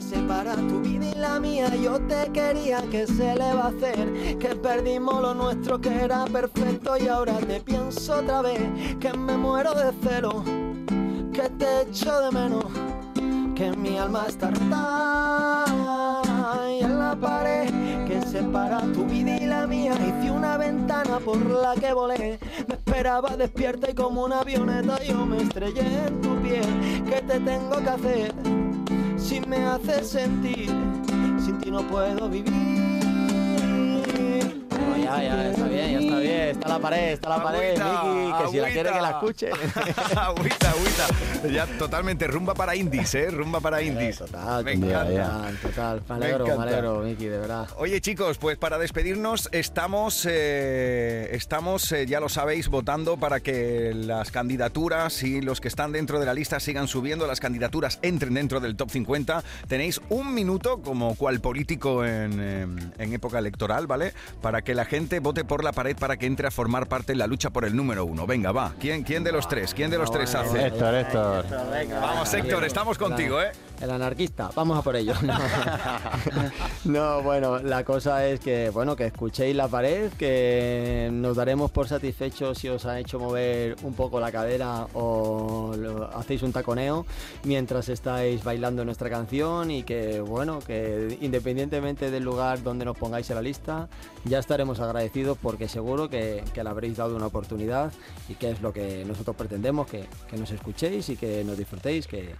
separa 0.05 0.55
tu 0.57 0.81
vida 0.81 1.07
y 1.07 1.15
la 1.19 1.41
mía. 1.41 1.75
Yo 1.77 1.99
te 2.01 2.31
quería, 2.33 2.83
que 2.91 3.07
se 3.07 3.35
le 3.35 3.55
va 3.55 3.65
a 3.65 3.69
hacer? 3.69 4.39
Que 4.39 4.55
perdimos 4.55 5.21
lo 5.23 5.35
nuestro 5.35 5.81
que 5.81 6.05
era 6.05 6.25
perfecto 6.27 6.97
y 6.97 7.09
ahora 7.09 7.39
te 7.39 7.61
pienso 7.61 8.19
otra 8.19 8.43
vez. 8.43 8.61
Que 9.01 9.13
me 9.13 9.37
muero 9.37 9.73
de 9.75 9.93
celo, 10.03 10.45
que 11.33 11.49
te 11.59 11.83
echo 11.83 12.21
de 12.21 12.31
menos. 12.31 12.65
Que 13.55 13.71
mi 13.71 13.97
alma 13.99 14.27
está 14.29 14.49
harta 14.49 15.65
y 16.69 16.83
en 16.83 16.99
la 16.99 17.15
pared 17.15 17.71
que 18.05 18.21
separa 18.23 18.81
tu 18.93 19.05
vida 19.05 19.37
y 19.37 19.47
la 19.47 19.65
mía 19.67 19.95
hice 19.95 20.31
una 20.31 20.57
ventana 20.57 21.21
por 21.21 21.39
la 21.39 21.75
que 21.75 21.93
volé. 21.93 22.39
Me 22.69 22.75
esperaba 22.75 23.37
despierta 23.37 23.91
y 23.91 23.95
como 23.95 24.25
una 24.25 24.41
avioneta 24.41 25.03
yo 25.05 25.25
me 25.25 25.43
estrellé 25.43 26.07
en 26.09 26.21
tu 26.21 26.35
piel. 26.43 27.05
¿Qué 27.09 27.23
te 27.23 27.39
tengo 27.41 27.77
que 27.79 27.91
hacer 27.91 28.54
si 29.25 29.41
me 29.41 29.57
haces 29.65 30.11
sentir? 30.11 30.69
Sin 31.45 31.59
ti 31.61 31.71
no 31.71 31.83
puedo 31.89 32.29
vivir. 32.29 32.74
Ya, 35.05 35.23
ya, 35.23 35.51
está 35.51 35.67
bien, 35.69 35.93
ya 35.93 35.99
está 36.01 36.19
bien. 36.19 36.49
Está 36.49 36.69
la 36.69 36.79
pared, 36.79 37.13
está 37.13 37.29
la 37.29 37.43
pared, 37.43 37.81
Agüita, 37.81 38.05
Miki, 38.05 38.33
que 38.45 38.49
si 38.51 38.57
la 38.57 38.69
quiere 38.71 38.93
que 38.93 39.01
la 39.01 39.11
escuche. 39.11 39.51
agüita, 40.17 40.71
agüita. 40.71 41.49
Ya 41.53 41.67
totalmente 41.79 42.27
rumba 42.27 42.55
para 42.55 42.75
indies, 42.75 43.15
¿eh? 43.15 43.31
Rumba 43.31 43.61
para 43.61 43.83
indies. 43.83 44.19
Total, 44.19 44.65
Me 44.65 44.77
total, 44.77 45.13
encanta. 45.13 45.53
total. 45.63 46.03
Me 46.09 46.09
Me 46.09 46.15
alegro, 46.25 46.47
me, 46.47 46.53
encanta. 46.53 46.63
alegro, 46.73 46.99
Miki, 47.01 47.27
de 47.27 47.39
verdad. 47.39 47.69
Oye 47.77 48.01
chicos, 48.01 48.39
pues 48.39 48.57
para 48.57 48.79
despedirnos 48.79 49.49
estamos, 49.53 50.27
eh, 50.29 51.29
estamos 51.33 51.93
eh, 51.93 52.07
ya 52.07 52.21
lo 52.21 52.29
sabéis, 52.29 52.69
votando 52.69 53.17
para 53.19 53.41
que 53.41 53.93
las 53.95 54.31
candidaturas 54.31 55.23
y 55.23 55.41
los 55.43 55.61
que 55.61 55.69
están 55.69 55.93
dentro 55.93 56.19
de 56.19 56.27
la 56.27 56.35
lista 56.35 56.61
sigan 56.61 56.89
subiendo, 56.89 57.27
las 57.27 57.41
candidaturas 57.41 57.99
entren 58.03 58.35
dentro 58.35 58.61
del 58.61 58.77
top 58.77 58.91
50. 58.91 59.43
Tenéis 59.69 60.01
un 60.09 60.33
minuto 60.33 60.81
como 60.81 61.15
cual 61.17 61.41
político 61.41 62.05
en, 62.05 62.39
eh, 62.41 62.67
en 62.99 63.13
época 63.13 63.39
electoral, 63.39 63.87
¿vale? 63.87 64.15
Para 64.41 64.63
que 64.63 64.75
la 64.75 64.85
gente 64.87 64.94
vote 65.21 65.45
por 65.45 65.65
la 65.65 65.73
pared 65.73 65.97
para 65.97 66.17
que 66.17 66.27
entre 66.27 66.47
a 66.47 66.51
formar 66.51 66.87
parte 66.87 67.13
en 67.13 67.19
la 67.19 67.27
lucha 67.27 67.51
por 67.51 67.65
el 67.65 67.75
número 67.75 68.05
uno. 68.05 68.27
Venga, 68.27 68.53
va. 68.53 68.73
¿Quién, 68.79 69.03
quién 69.03 69.25
de 69.25 69.33
los 69.33 69.49
tres? 69.49 69.75
¿Quién 69.75 69.91
de 69.91 69.99
los 69.99 70.11
tres 70.11 70.35
hace? 70.35 70.67
Héctor, 70.67 70.95
Héctor. 70.95 71.47
Vamos, 72.01 72.33
Héctor, 72.33 72.65
estamos 72.65 72.99
contigo, 72.99 73.41
¿eh? 73.41 73.53
El 73.81 73.91
anarquista, 73.91 74.51
vamos 74.55 74.79
a 74.79 74.83
por 74.83 74.97
ello. 74.97 75.13
No. 75.23 75.35
No, 76.85 77.23
bueno, 77.23 77.59
la 77.61 77.83
cosa 77.83 78.27
es 78.27 78.41
que, 78.41 78.69
bueno, 78.71 78.95
que 78.95 79.07
escuchéis 79.07 79.57
la 79.57 79.69
pared, 79.69 80.13
que 80.13 81.09
nos 81.11 81.35
daremos 81.37 81.71
por 81.71 81.89
satisfechos 81.89 82.59
si 82.59 82.69
os 82.69 82.85
ha 82.85 82.99
hecho 83.01 83.19
mover 83.19 83.77
un 83.83 83.95
poco 83.95 84.21
la 84.21 84.31
cadera 84.31 84.87
o 84.93 85.73
lo- 85.77 86.11
hacéis 86.17 86.43
un 86.43 86.53
taconeo 86.53 87.07
mientras 87.45 87.89
estáis 87.89 88.45
bailando 88.45 88.85
nuestra 88.85 89.09
canción 89.09 89.71
y 89.71 89.83
que, 89.83 90.21
bueno, 90.21 90.59
que 90.59 91.17
independientemente 91.23 92.11
del 92.11 92.23
lugar 92.23 92.63
donde 92.63 92.85
nos 92.85 92.99
pongáis 92.99 93.31
en 93.31 93.37
la 93.37 93.43
lista, 93.43 93.89
ya 94.25 94.39
estaremos 94.39 94.79
agradecidos 94.81 95.39
porque 95.41 95.69
seguro 95.69 96.11
que, 96.11 96.45
que 96.53 96.63
le 96.63 96.69
habréis 96.71 96.99
dado 96.99 97.17
una 97.17 97.27
oportunidad 97.27 97.93
y 98.29 98.35
que 98.35 98.51
es 98.51 98.61
lo 98.61 98.73
que 98.75 99.05
nosotros 99.07 99.37
pretendemos, 99.37 99.87
que, 99.87 100.05
que 100.29 100.37
nos 100.37 100.51
escuchéis 100.51 101.09
y 101.09 101.17
que 101.17 101.43
nos 101.45 101.57
disfrutéis, 101.57 102.07
que 102.07 102.35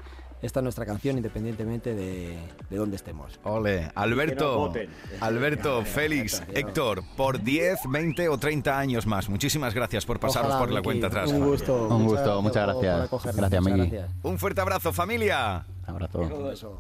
esta 0.45 0.61
es 0.61 0.65
nuestra 0.65 0.85
canción 0.85 1.17
independientemente 1.17 1.95
de, 1.95 2.37
de 2.69 2.77
dónde 2.77 2.97
estemos. 2.97 3.41
Ole, 3.45 3.91
Alberto. 3.95 4.73
Alberto, 5.21 5.83
Félix, 5.87 6.43
Héctor, 6.53 7.03
por 7.17 7.43
10, 7.43 7.81
20 7.89 8.29
o 8.29 8.37
30 8.37 8.79
años 8.79 9.07
más. 9.07 9.29
Muchísimas 9.29 9.75
gracias 9.75 10.05
por 10.05 10.21
pasaros 10.21 10.49
Ojalá, 10.49 10.61
por 10.61 10.71
la 10.71 10.81
Miki, 10.81 10.85
cuenta 10.85 11.07
atrás. 11.07 11.31
Un 11.31 11.47
gusto. 11.47 11.89
Un 11.89 12.05
gusto, 12.05 12.43
muchas 12.43 12.67
gracias. 12.67 13.37
Gracias, 13.37 13.63
Miki. 13.63 13.97
Un 14.23 14.39
fuerte 14.39 14.61
abrazo, 14.61 14.93
familia. 14.93 15.65
Abrazo. 15.87 16.79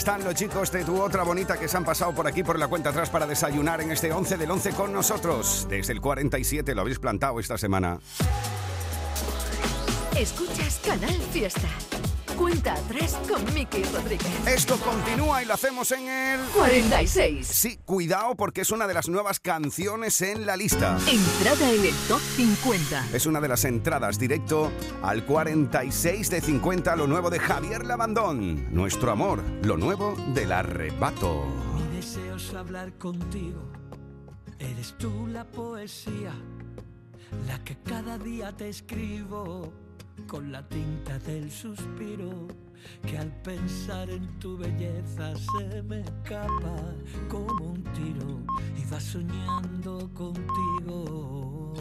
Están 0.00 0.24
los 0.24 0.34
chicos 0.34 0.72
de 0.72 0.82
tu 0.82 0.98
otra 0.98 1.24
bonita 1.24 1.58
que 1.58 1.68
se 1.68 1.76
han 1.76 1.84
pasado 1.84 2.14
por 2.14 2.26
aquí 2.26 2.42
por 2.42 2.58
la 2.58 2.68
cuenta 2.68 2.88
atrás 2.88 3.10
para 3.10 3.26
desayunar 3.26 3.82
en 3.82 3.90
este 3.90 4.10
11 4.10 4.38
del 4.38 4.50
11 4.50 4.70
con 4.70 4.94
nosotros. 4.94 5.66
Desde 5.68 5.92
el 5.92 6.00
47 6.00 6.74
lo 6.74 6.80
habéis 6.80 6.98
plantado 6.98 7.38
esta 7.38 7.58
semana. 7.58 7.98
Escuchas 10.16 10.80
Canal 10.82 11.20
Fiesta. 11.32 11.68
Cuenta 12.40 12.72
atrás 12.72 13.20
con 13.28 13.44
Miki 13.52 13.82
Rodríguez. 13.82 14.46
Esto 14.46 14.78
continúa 14.78 15.42
y 15.42 15.44
lo 15.44 15.52
hacemos 15.52 15.92
en 15.92 16.08
el 16.08 16.40
46. 16.56 17.46
Sí, 17.46 17.78
cuidado 17.84 18.34
porque 18.34 18.62
es 18.62 18.70
una 18.70 18.86
de 18.86 18.94
las 18.94 19.10
nuevas 19.10 19.40
canciones 19.40 20.22
en 20.22 20.46
la 20.46 20.56
lista. 20.56 20.96
Entrada 21.06 21.70
en 21.70 21.84
el 21.84 21.94
top 22.08 22.18
50. 22.36 23.08
Es 23.12 23.26
una 23.26 23.42
de 23.42 23.48
las 23.48 23.66
entradas 23.66 24.18
directo 24.18 24.72
al 25.02 25.26
46 25.26 26.30
de 26.30 26.40
50, 26.40 26.96
lo 26.96 27.06
nuevo 27.06 27.28
de 27.28 27.40
Javier 27.40 27.84
Labandón. 27.84 28.74
Nuestro 28.74 29.10
amor, 29.10 29.42
lo 29.62 29.76
nuevo 29.76 30.16
del 30.32 30.52
arrebato. 30.52 31.44
Mi 31.74 31.94
deseo 31.94 32.36
es 32.36 32.54
hablar 32.54 32.96
contigo. 32.96 33.70
Eres 34.58 34.96
tú 34.96 35.26
la 35.26 35.44
poesía, 35.44 36.32
la 37.46 37.62
que 37.64 37.76
cada 37.82 38.16
día 38.16 38.56
te 38.56 38.70
escribo 38.70 39.89
con 40.26 40.52
la 40.52 40.66
tinta 40.68 41.18
del 41.20 41.50
suspiro 41.50 42.48
que 43.06 43.18
al 43.18 43.30
pensar 43.42 44.08
en 44.10 44.26
tu 44.38 44.56
belleza 44.56 45.34
se 45.36 45.82
me 45.82 46.00
escapa 46.00 46.76
como 47.28 47.72
un 47.72 47.84
tiro 47.92 48.40
y 48.76 48.90
va 48.92 49.00
soñando 49.00 50.10
contigo. 50.14 51.74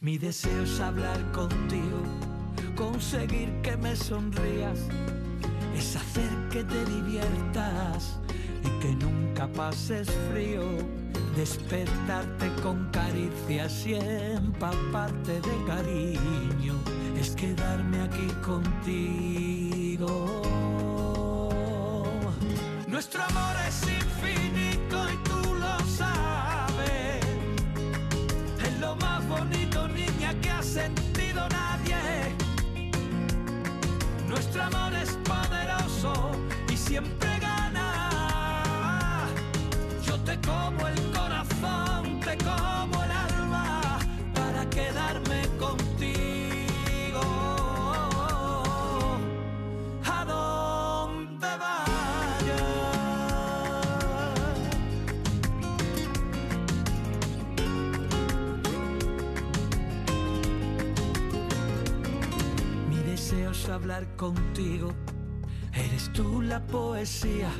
Mi 0.00 0.18
deseo 0.18 0.64
es 0.64 0.80
hablar 0.80 1.32
contigo, 1.32 2.02
conseguir 2.76 3.48
que 3.62 3.74
me 3.78 3.96
sonrías, 3.96 4.78
es 5.74 5.96
hacer 5.96 6.30
que 6.50 6.62
te 6.62 6.84
diviertas, 6.84 8.20
y 8.62 8.80
que 8.80 8.94
nunca 8.96 9.50
pases 9.52 10.10
frío. 10.30 11.03
Despertarte 11.36 12.48
con 12.62 12.88
caricias 12.90 13.84
y 13.86 13.94
empaparte 13.94 15.40
de 15.40 15.64
cariño 15.66 16.74
es 17.18 17.34
quedarme 17.34 18.02
aquí 18.02 18.28
contigo. 18.44 20.10
Nuestro 22.86 23.24
amor 23.24 23.56
es 23.66 23.82
infinito 23.82 24.43
contigo. 64.32 64.88
Eres 65.74 66.10
tú 66.12 66.40
la 66.40 66.60
poesía. 66.66 67.50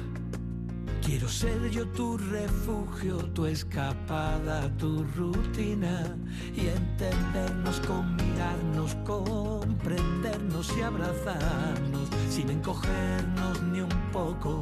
Quiero 1.05 1.29
ser 1.29 1.71
yo 1.71 1.87
tu 1.89 2.17
refugio, 2.17 3.17
tu 3.35 3.45
escapada, 3.45 4.75
tu 4.79 5.05
rutina 5.17 6.17
y 6.57 6.69
entendernos 6.69 7.81
con 7.81 8.17
mirarnos, 8.17 8.95
comprendernos 9.05 10.75
y 10.79 10.81
abrazarnos 10.81 12.09
sin 12.31 12.49
encogernos 12.49 13.63
ni 13.65 13.81
un 13.81 13.97
poco 14.11 14.61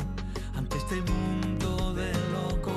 ante 0.57 0.79
este 0.79 0.97
mundo 1.03 1.95
de 1.95 2.13
locos. 2.35 2.73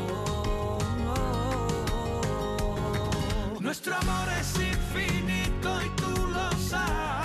Nuestro 3.59 3.95
amor 3.95 4.27
es 4.39 4.53
infinito 4.59 5.69
y 5.83 5.89
tú 5.99 6.27
lo 6.27 6.51
sabes. 6.69 7.24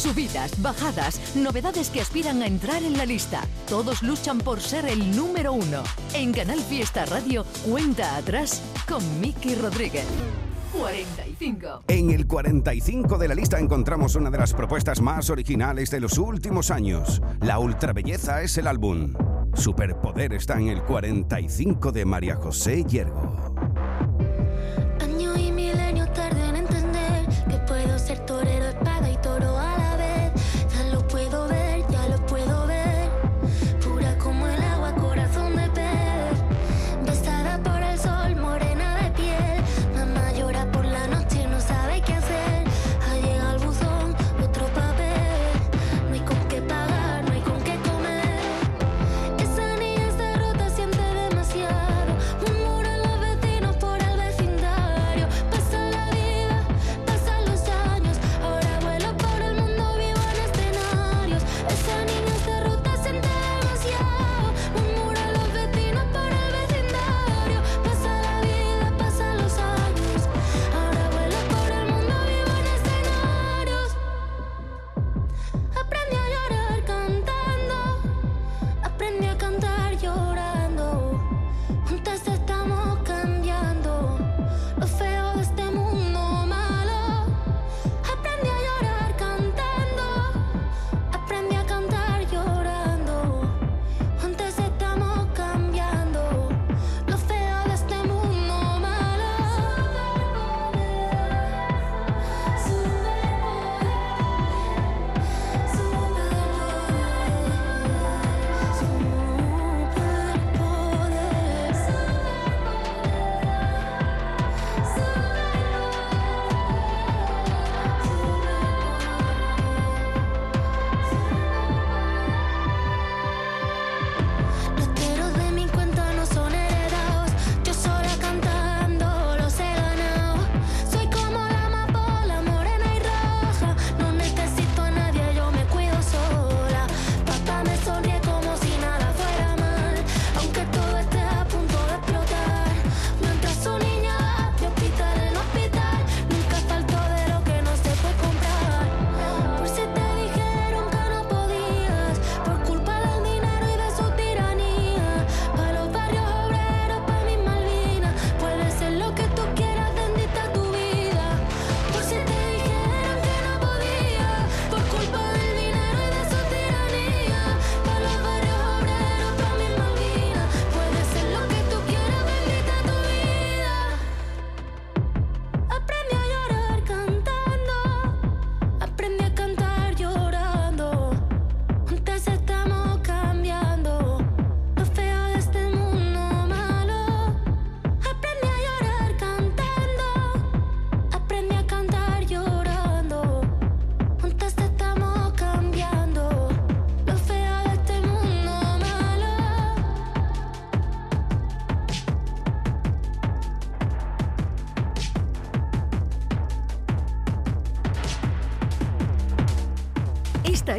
Subidas, 0.00 0.62
bajadas, 0.62 1.20
novedades 1.36 1.90
que 1.90 2.00
aspiran 2.00 2.40
a 2.40 2.46
entrar 2.46 2.82
en 2.82 2.96
la 2.96 3.04
lista. 3.04 3.42
Todos 3.68 4.02
luchan 4.02 4.38
por 4.38 4.58
ser 4.62 4.86
el 4.86 5.14
número 5.14 5.52
uno. 5.52 5.82
En 6.14 6.32
Canal 6.32 6.58
Fiesta 6.58 7.04
Radio, 7.04 7.44
cuenta 7.68 8.16
atrás 8.16 8.62
con 8.88 9.02
Miki 9.20 9.54
Rodríguez. 9.56 10.06
45. 10.72 11.82
En 11.88 12.10
el 12.12 12.26
45 12.26 13.18
de 13.18 13.28
la 13.28 13.34
lista 13.34 13.58
encontramos 13.58 14.14
una 14.14 14.30
de 14.30 14.38
las 14.38 14.54
propuestas 14.54 15.02
más 15.02 15.28
originales 15.28 15.90
de 15.90 16.00
los 16.00 16.16
últimos 16.16 16.70
años. 16.70 17.20
La 17.42 17.58
ultrabelleza 17.58 18.40
es 18.40 18.56
el 18.56 18.68
álbum. 18.68 19.12
Superpoder 19.52 20.32
está 20.32 20.58
en 20.58 20.68
el 20.68 20.82
45 20.82 21.92
de 21.92 22.06
María 22.06 22.36
José 22.36 22.84
Yergo. 22.84 23.49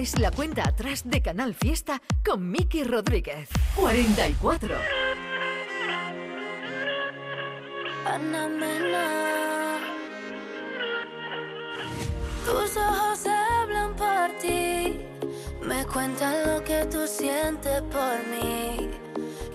Es 0.01 0.17
la 0.17 0.31
cuenta 0.31 0.67
atrás 0.67 1.03
de 1.05 1.21
Canal 1.21 1.53
Fiesta 1.53 2.01
con 2.25 2.49
Miki 2.49 2.83
Rodríguez. 2.83 3.49
44. 3.75 4.75
Ana 8.07 8.47
Mena. 8.47 9.77
Tus 12.45 12.77
ojos 12.77 13.27
hablan 13.27 13.95
por 13.95 14.31
ti, 14.41 15.01
me 15.61 15.85
cuentan 15.85 16.33
lo 16.47 16.63
que 16.63 16.83
tú 16.85 17.05
sientes 17.05 17.81
por 17.83 18.17
mí, 18.31 18.89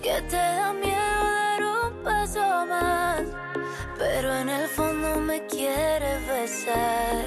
que 0.01 0.21
te 0.29 0.37
da 0.37 0.71
miedo 0.71 0.95
dar 0.95 1.61
un 1.61 2.03
paso 2.03 2.65
más, 2.67 3.23
pero 3.97 4.33
en 4.33 4.47
el 4.47 4.67
fondo 4.69 5.19
me 5.19 5.45
quieres 5.47 6.25
besar. 6.25 7.26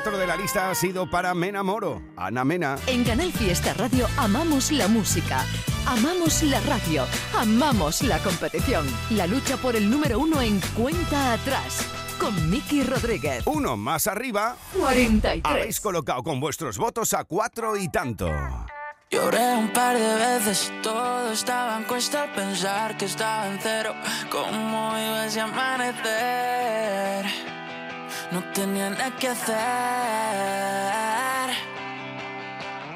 44 0.00 0.18
de 0.18 0.26
la 0.26 0.36
lista 0.36 0.70
ha 0.70 0.74
sido 0.74 1.08
para 1.08 1.34
Me 1.34 1.48
Enamoro, 1.48 2.00
Ana 2.16 2.44
Mena. 2.44 2.78
En 2.86 3.04
Canal 3.04 3.30
Fiesta 3.32 3.74
Radio 3.74 4.06
amamos 4.16 4.72
la 4.72 4.88
música, 4.88 5.44
amamos 5.86 6.42
la 6.42 6.58
radio, 6.60 7.04
amamos 7.36 8.02
la 8.02 8.18
competición. 8.20 8.86
La 9.10 9.26
lucha 9.26 9.58
por 9.58 9.76
el 9.76 9.90
número 9.90 10.18
uno 10.18 10.40
en 10.40 10.58
cuenta 10.74 11.34
atrás 11.34 11.86
con 12.18 12.50
Miki 12.50 12.82
Rodríguez. 12.82 13.42
Uno 13.46 13.76
más 13.76 14.06
arriba. 14.06 14.56
43. 14.78 15.42
Habéis 15.44 15.80
colocado 15.80 16.22
con 16.22 16.40
vuestros 16.40 16.78
votos 16.78 17.12
a 17.12 17.24
cuatro 17.24 17.76
y 17.76 17.90
tanto. 17.90 18.30
Lloré 19.10 19.56
un 19.56 19.72
par 19.72 19.98
de 19.98 20.14
veces, 20.14 20.72
todo 20.82 21.32
estaba 21.32 21.76
en 21.76 21.84
cuesta 21.84 22.22
al 22.22 22.32
pensar 22.32 22.96
que 22.96 23.04
estaba 23.06 23.48
en 23.48 23.58
cero. 23.60 23.94
¿Cómo 24.30 24.94
iba 24.96 25.26
ese 25.26 25.40
amanecer? 25.40 27.26
No 28.30 28.42
tenía 28.52 28.90
nada 28.90 29.10
que 29.18 29.28
hacer. 29.28 29.56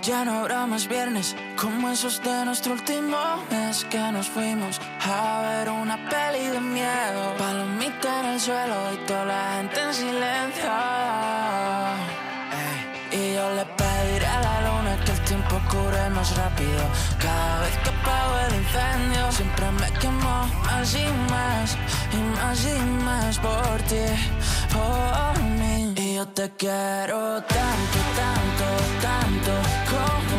Ya 0.03 0.24
no 0.24 0.41
habrá 0.41 0.66
más 0.66 0.87
viernes 0.87 1.35
como 1.57 1.91
esos 1.91 2.22
de 2.22 2.45
nuestro 2.45 2.74
último 2.74 3.18
mes 3.51 3.85
que 3.87 3.99
nos 4.12 4.28
fuimos 4.28 4.80
a 5.01 5.43
ver 5.43 5.70
una 5.70 5.97
peli 6.09 6.47
de 6.47 6.61
miedo. 6.61 7.35
Palomita 7.39 8.20
en 8.20 8.26
el 8.26 8.41
suelo 8.41 8.93
y 8.93 8.97
toda 9.07 9.24
la 9.24 9.57
gente 9.57 9.80
en 9.80 9.95
silencio. 9.95 10.70
Y 13.11 13.35
yo 13.35 13.55
le 13.55 13.64
más 16.10 16.36
rápido. 16.36 16.82
Cada 17.18 17.60
vez 17.60 17.76
que 17.82 17.90
apago 17.90 18.34
el 18.46 18.54
incendio, 18.62 19.32
siempre 19.32 19.70
me 19.72 19.90
quemo 19.98 20.36
más 20.64 20.94
y 20.94 21.06
más, 21.30 21.76
y 22.12 22.20
más 22.36 22.64
y 22.64 22.78
más 23.04 23.38
por 23.38 23.76
ti, 23.88 24.06
por 24.72 25.42
mí. 25.42 25.92
Y 25.96 26.14
yo 26.16 26.26
te 26.28 26.50
quiero 26.56 27.42
tanto, 27.42 27.98
tanto, 28.20 28.66
tanto, 29.02 29.52
como 29.90 30.34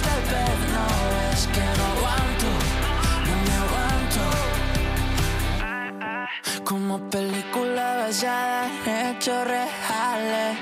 no 0.00 0.86
es 1.32 1.46
que 1.48 1.60
no 1.60 1.84
aguanto, 1.94 2.48
no 3.26 3.34
me 3.44 3.54
aguanto. 3.64 4.22
Como 6.64 6.94
película 7.10 7.84
basada 7.96 8.70
en 8.86 9.16
hechos 9.16 9.46
reales, 9.46 10.56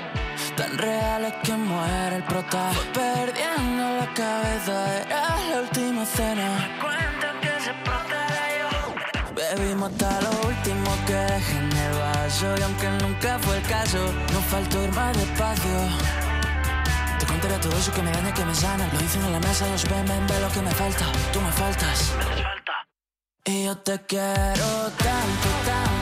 tan 0.57 0.77
reales 0.77 1.33
que 1.43 1.53
muere 1.53 2.17
el 2.17 2.23
prota. 2.23 2.71
Perdiendo 2.93 3.83
la 3.99 4.13
cabeza, 4.13 4.99
era 4.99 5.37
la 5.49 5.61
última 5.61 6.05
cena. 6.05 6.49
Cuentan 6.81 7.39
que 7.39 7.53
se 7.65 7.73
yo. 8.59 8.69
Bebimos 9.33 9.91
hasta 9.91 10.21
lo 10.21 10.31
último 10.49 10.89
que 11.07 11.13
dejé 11.13 11.57
en 11.57 11.71
el 11.71 11.93
vaso 11.99 12.47
y 12.57 12.61
aunque 12.63 12.89
nunca 13.01 13.39
fue 13.39 13.55
el 13.57 13.63
caso, 13.63 13.99
nos 14.33 14.43
faltó 14.45 14.83
ir 14.83 14.91
más 14.91 15.15
despacio. 15.15 16.30
Todo 17.59 17.77
eso 17.77 17.91
que 17.93 18.01
me 18.01 18.11
daña, 18.11 18.33
que 18.33 18.45
me 18.45 18.55
sana. 18.55 18.87
Lo 18.93 18.99
dicen 18.99 19.21
en 19.23 19.33
la 19.33 19.39
mesa, 19.39 19.67
los 19.67 19.83
ven, 19.89 20.05
ven, 20.05 20.25
ve 20.27 20.39
lo 20.39 20.49
que 20.49 20.61
me 20.61 20.71
falta. 20.71 21.05
Tú 21.33 21.41
me 21.41 21.51
faltas. 21.51 22.13
Y 23.45 23.65
yo 23.65 23.77
te 23.77 23.99
quiero 24.05 24.91
tanto, 24.97 25.49
tanto 25.65 26.00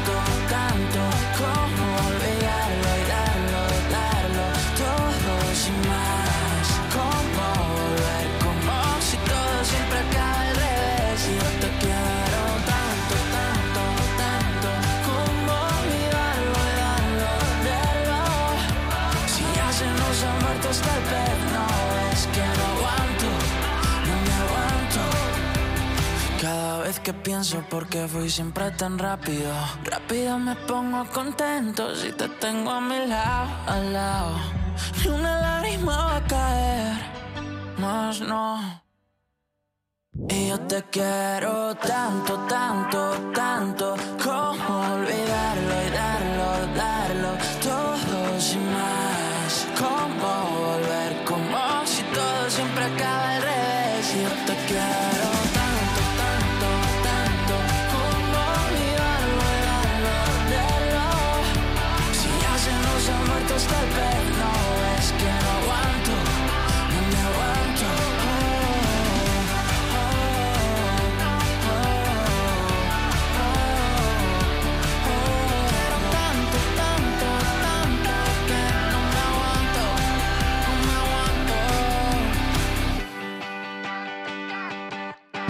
que 27.70 27.76
pienso 27.76 27.78
por 27.78 27.88
qué 27.88 28.08
fui 28.08 28.30
siempre 28.30 28.72
tan 28.72 28.98
rápido. 28.98 29.52
Rápido 29.84 30.40
me 30.40 30.56
pongo 30.56 31.06
contento 31.12 31.96
si 31.96 32.12
te 32.12 32.28
tengo 32.40 32.72
a 32.72 32.82
mi 32.82 33.08
lado, 33.08 33.50
al 33.68 33.94
lado. 33.94 34.36
Y 35.04 35.08
una 35.08 35.40
lágrima 35.42 35.98
va 35.98 36.16
a 36.18 36.28
caer, 36.28 36.98
más 37.78 38.22
no. 38.22 38.82
Y 40.30 40.50
yo 40.50 40.60
te 40.68 40.84
quiero 40.92 41.76
tanto, 41.76 42.38
tanto, 42.48 43.32
tanto. 43.34 43.96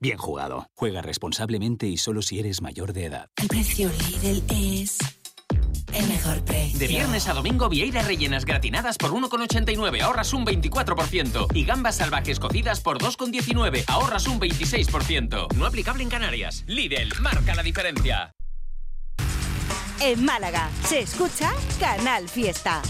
bien 0.00 0.18
jugado. 0.18 0.68
Juega 0.74 1.02
responsablemente 1.02 1.86
y 1.86 1.96
solo 1.96 2.22
si 2.22 2.38
eres 2.38 2.62
mayor 2.62 2.92
de 2.92 3.06
edad. 3.06 3.30
El 3.36 3.48
precio 3.48 3.90
Lidl 3.90 4.42
es 4.50 4.98
el 5.92 6.06
mejor 6.06 6.44
precio. 6.44 6.78
De 6.78 6.86
viernes 6.86 7.28
a 7.28 7.34
domingo, 7.34 7.68
vieiras 7.68 8.06
rellenas 8.06 8.44
gratinadas 8.44 8.98
por 8.98 9.10
1,89, 9.10 10.02
ahorras 10.02 10.32
un 10.32 10.44
24%. 10.44 11.46
Y 11.54 11.64
gambas 11.64 11.96
salvajes 11.96 12.38
cocidas 12.38 12.80
por 12.80 12.98
2,19, 12.98 13.84
ahorras 13.88 14.26
un 14.26 14.40
26%. 14.40 15.54
No 15.54 15.66
aplicable 15.66 16.02
en 16.02 16.10
Canarias. 16.10 16.64
Lidl, 16.66 17.20
marca 17.20 17.54
la 17.54 17.62
diferencia. 17.62 18.34
En 20.00 20.24
Málaga, 20.24 20.70
se 20.84 21.00
escucha 21.00 21.52
Canal 21.80 22.28
Fiesta. 22.28 22.82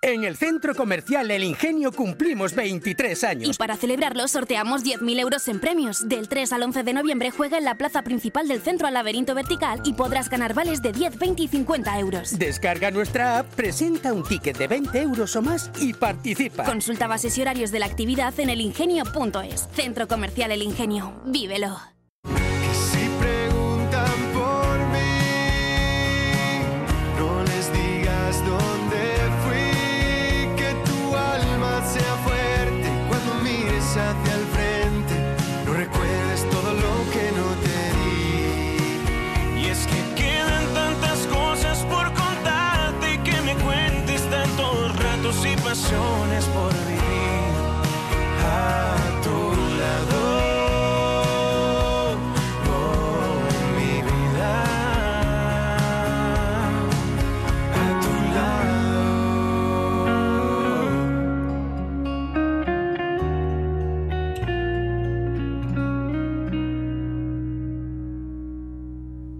En 0.00 0.22
el 0.22 0.36
Centro 0.36 0.76
Comercial 0.76 1.28
El 1.28 1.42
Ingenio 1.42 1.90
cumplimos 1.90 2.54
23 2.54 3.24
años. 3.24 3.50
Y 3.50 3.58
para 3.58 3.76
celebrarlo 3.76 4.28
sorteamos 4.28 4.84
10.000 4.84 5.18
euros 5.18 5.48
en 5.48 5.58
premios. 5.58 6.08
Del 6.08 6.28
3 6.28 6.52
al 6.52 6.62
11 6.62 6.84
de 6.84 6.92
noviembre 6.92 7.30
juega 7.32 7.58
en 7.58 7.64
la 7.64 7.74
plaza 7.74 8.02
principal 8.02 8.46
del 8.46 8.60
centro 8.60 8.86
al 8.86 8.94
laberinto 8.94 9.34
vertical 9.34 9.80
y 9.84 9.94
podrás 9.94 10.30
ganar 10.30 10.54
vales 10.54 10.82
de 10.82 10.92
10, 10.92 11.18
20 11.18 11.42
y 11.42 11.48
50 11.48 11.98
euros. 11.98 12.38
Descarga 12.38 12.92
nuestra 12.92 13.40
app, 13.40 13.52
presenta 13.54 14.12
un 14.12 14.22
ticket 14.22 14.56
de 14.56 14.68
20 14.68 15.02
euros 15.02 15.34
o 15.34 15.42
más 15.42 15.70
y 15.80 15.92
participa. 15.94 16.64
Consulta 16.64 17.08
bases 17.08 17.36
y 17.36 17.42
horarios 17.42 17.72
de 17.72 17.80
la 17.80 17.86
actividad 17.86 18.38
en 18.38 18.50
elingenio.es. 18.50 19.68
Centro 19.74 20.06
Comercial 20.06 20.52
El 20.52 20.62
Ingenio. 20.62 21.20
Vívelo. 21.24 21.97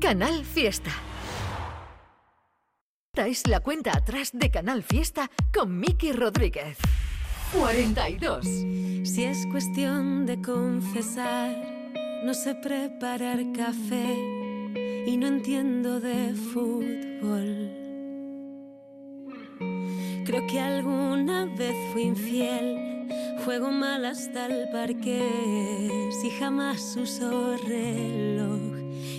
Canal 0.09 0.43
Fiesta. 0.43 0.91
Esta 3.13 3.27
es 3.27 3.47
la 3.47 3.61
cuenta 3.61 3.93
atrás 3.95 4.31
de 4.33 4.51
Canal 4.51 4.83
Fiesta 4.83 5.31
con 5.53 5.79
Miki 5.79 6.13
Rodríguez. 6.13 6.79
42. 7.53 8.47
Si 9.05 9.25
es 9.25 9.47
cuestión 9.51 10.25
de 10.25 10.41
confesar, 10.41 11.55
no 12.25 12.33
sé 12.33 12.55
preparar 12.55 13.41
café 13.55 14.17
y 15.07 15.15
no 15.19 15.27
entiendo 15.27 16.01
de 16.01 16.33
fútbol. 16.55 17.71
Creo 20.25 20.47
que 20.47 20.59
alguna 20.59 21.45
vez 21.55 21.75
fui 21.93 22.05
infiel, 22.05 23.11
juego 23.45 23.71
mal 23.71 24.07
hasta 24.07 24.47
el 24.47 24.71
parque, 24.71 26.09
si 26.23 26.31
jamás 26.31 26.97
uso 26.97 27.59
reloj. 27.59 28.68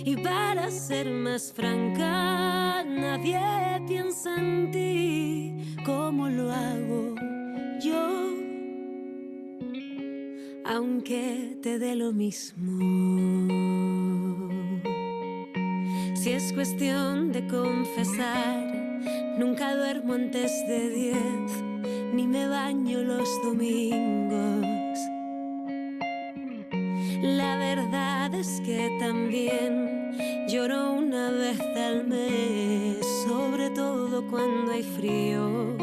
Y 0.04 0.16
para 0.16 0.70
ser 0.70 1.10
más 1.10 1.52
franca, 1.52 2.82
nadie 2.84 3.38
piensa 3.86 4.34
en 4.36 4.70
ti 4.70 5.76
como 5.84 6.28
lo 6.28 6.50
hago 6.50 7.14
yo, 7.82 8.34
aunque 10.64 11.58
te 11.62 11.78
dé 11.78 11.96
lo 11.96 12.12
mismo. 12.12 12.78
Si 16.14 16.30
es 16.30 16.52
cuestión 16.52 17.32
de 17.32 17.46
confesar, 17.46 18.72
nunca 19.38 19.74
duermo 19.74 20.14
antes 20.14 20.52
de 20.66 20.90
diez, 20.90 21.52
ni 22.14 22.26
me 22.26 22.46
baño 22.46 23.02
los 23.02 23.28
domingos. 23.42 24.79
Verdad 28.30 28.40
es 28.40 28.60
que 28.60 28.96
también 28.98 30.46
lloro 30.48 30.92
una 30.92 31.30
vez 31.30 31.60
al 31.60 32.06
mes, 32.06 33.06
sobre 33.26 33.70
todo 33.70 34.26
cuando 34.28 34.72
hay 34.72 34.82
frío. 34.82 35.76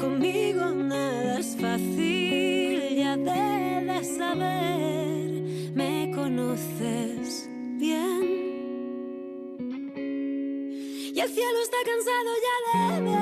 Conmigo 0.00 0.70
nada 0.70 1.38
es 1.38 1.56
fácil, 1.56 2.96
ya 2.96 3.16
debes 3.16 4.16
saber, 4.16 5.42
me 5.74 6.10
conoces 6.14 7.48
bien. 7.78 8.22
Y 11.14 11.20
el 11.20 11.28
cielo 11.28 11.58
está 11.62 11.76
cansado 11.84 12.30
ya 12.46 12.94
de 12.94 13.02
ver 13.02 13.21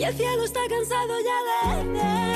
Y 0.00 0.02
el 0.02 0.14
cielo 0.14 0.44
está 0.44 0.60
cansado 0.66 1.12
ya 1.20 1.74
de 1.84 2.29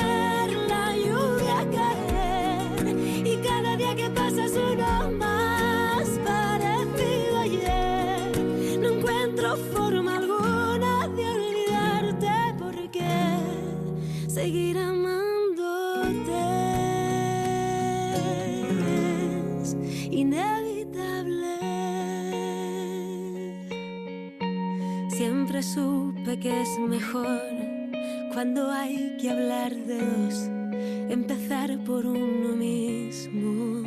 que 26.45 26.61
es 26.61 26.77
mejor 26.77 27.41
cuando 28.31 28.69
hay 28.71 29.17
que 29.19 29.31
hablar 29.31 29.73
de 29.73 29.97
dos, 29.97 30.35
empezar 31.09 31.75
por 31.83 32.05
uno 32.05 32.55
mismo. 32.55 33.81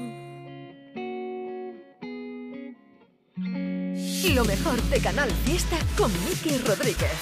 Lo 4.34 4.44
mejor 4.44 4.82
de 4.90 4.98
Canal 5.00 5.30
Fiesta 5.44 5.76
con 5.96 6.10
Miki 6.24 6.58
Rodríguez. 6.66 7.12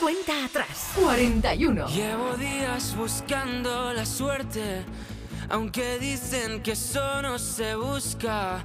Cuenta 0.00 0.44
atrás. 0.44 0.92
41. 0.94 1.88
Llevo 1.88 2.36
días 2.36 2.94
buscando 2.96 3.92
la 3.92 4.06
suerte, 4.06 4.84
aunque 5.48 5.98
dicen 5.98 6.62
que 6.62 6.72
eso 6.72 7.22
no 7.22 7.40
se 7.40 7.74
busca. 7.74 8.64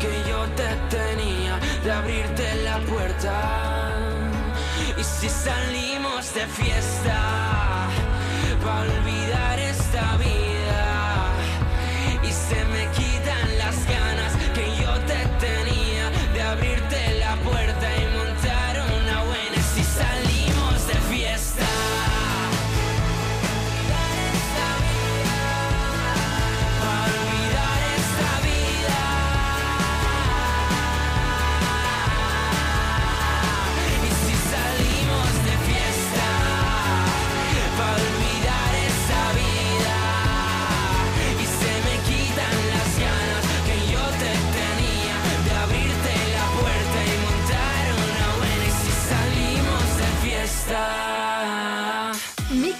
que 0.00 0.10
yo 0.28 0.46
te 0.56 0.68
tenía 0.96 1.60
de 1.84 1.92
abrirte 1.92 2.54
la 2.64 2.78
puerta. 2.80 3.92
Y 4.98 5.04
si 5.04 5.28
salimos 5.28 6.34
de 6.34 6.46
fiesta, 6.46 7.39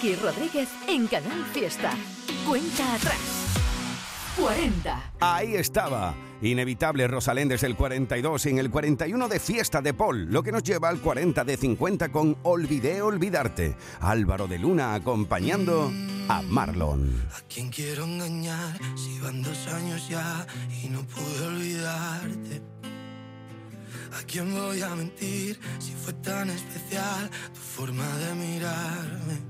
Miki 0.03 0.17
Rodríguez 0.17 0.69
en 0.89 1.07
Canal 1.09 1.45
Fiesta. 1.53 1.93
Cuenta 2.49 2.95
atrás. 2.95 3.19
40. 4.39 5.13
Ahí 5.21 5.57
estaba. 5.57 6.15
Inevitable 6.41 7.07
Rosalén 7.07 7.49
desde 7.49 7.67
el 7.67 7.77
42 7.77 8.47
en 8.47 8.59
el 8.59 8.71
41 8.71 9.29
de 9.29 9.39
Fiesta 9.39 9.83
de 9.83 9.93
Paul, 9.93 10.31
lo 10.31 10.43
que 10.43 10.53
nos 10.53 10.63
lleva 10.63 10.89
al 10.89 11.01
40 11.01 11.45
de 11.45 11.57
50 11.57 12.09
con 12.11 12.39
Olvidé 12.45 13.03
Olvidarte. 13.03 13.77
Álvaro 14.01 14.47
de 14.49 14.59
Luna 14.59 14.95
acompañando 14.95 15.93
a 16.29 16.41
Marlon. 16.41 17.29
¿Quién 17.53 17.69
quiero 17.69 18.05
engañar 18.05 18.79
si 18.97 19.19
van 19.21 19.43
dos 19.43 19.67
años 19.67 20.09
ya 20.09 20.47
y 20.83 20.89
no 20.89 21.03
pude 21.03 21.47
olvidarte? 21.47 22.63
¿A 24.19 24.23
quién 24.27 24.51
voy 24.55 24.81
a 24.81 24.95
mentir 24.95 25.61
si 25.79 25.93
fue 25.93 26.15
tan 26.15 26.49
especial 26.49 27.29
tu 27.53 27.61
forma 27.61 28.07
de 28.17 28.35
mirarme? 28.35 29.50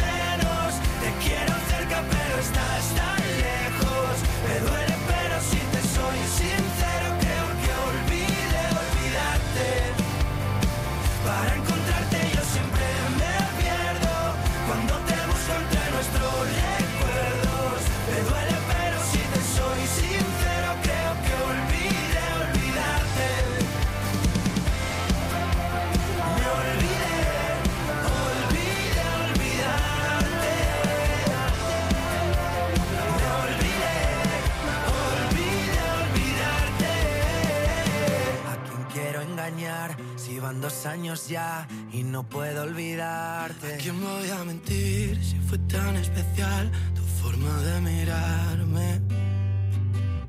no 42.21 42.29
puedo 42.29 42.63
olvidarte. 42.63 43.75
¿A 43.75 43.77
quién 43.77 43.99
voy 43.99 44.29
a 44.29 44.43
mentir 44.43 45.23
si 45.23 45.37
fue 45.47 45.57
tan 45.59 45.95
especial 45.95 46.71
tu 46.93 47.01
forma 47.21 47.53
de 47.61 47.81
mirarme? 47.81 49.01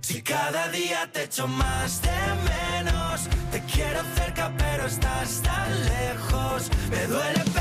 Si 0.01 0.22
cada 0.22 0.68
día 0.68 1.11
te 1.12 1.24
echo 1.24 1.47
más 1.47 2.01
de 2.03 2.18
menos, 2.53 3.28
te 3.51 3.61
quiero 3.72 4.01
cerca 4.16 4.51
pero 4.57 4.86
estás 4.86 5.43
tan 5.43 5.70
lejos. 5.95 6.70
Me 6.90 7.07
duele 7.07 7.51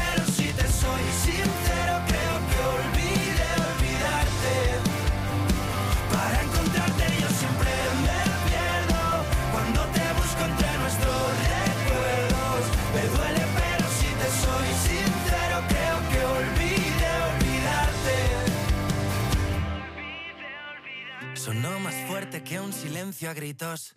fuerte 22.32 22.44
que 22.44 22.60
un 22.60 22.72
silencio 22.72 23.30
a 23.30 23.34
gritos. 23.34 23.94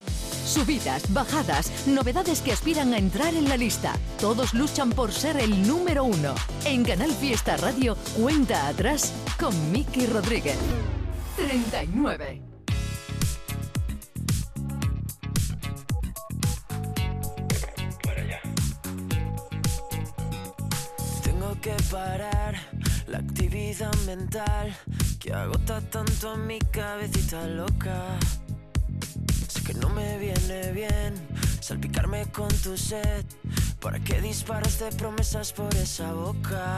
Subidas, 0.46 1.12
bajadas, 1.12 1.70
novedades 1.86 2.40
que 2.40 2.52
aspiran 2.52 2.92
a 2.92 2.98
entrar 2.98 3.34
en 3.34 3.48
la 3.48 3.56
lista. 3.56 3.94
Todos 4.20 4.54
luchan 4.54 4.90
por 4.90 5.12
ser 5.12 5.36
el 5.36 5.66
número 5.66 6.04
uno. 6.04 6.34
En 6.64 6.84
Canal 6.84 7.12
Fiesta 7.12 7.56
Radio, 7.56 7.96
cuenta 8.16 8.68
atrás 8.68 9.12
con 9.38 9.54
Miki 9.72 10.06
Rodríguez. 10.06 10.56
39. 11.36 12.42
Tengo 21.22 21.60
que 21.60 21.76
parar 21.90 22.54
la 23.06 23.18
actividad 23.18 23.94
mental 24.06 24.76
que 25.24 25.32
agota 25.32 25.80
tanto 25.80 26.32
a 26.32 26.36
mi 26.36 26.58
cabecita 26.58 27.46
loca. 27.46 28.18
Sé 29.48 29.62
que 29.62 29.72
no 29.72 29.88
me 29.88 30.18
viene 30.18 30.70
bien 30.72 31.14
salpicarme 31.60 32.26
con 32.26 32.48
tu 32.62 32.76
sed. 32.76 33.24
¿Para 33.80 33.98
qué 34.00 34.20
disparas 34.20 34.78
de 34.80 34.90
promesas 34.92 35.50
por 35.54 35.74
esa 35.76 36.12
boca? 36.12 36.76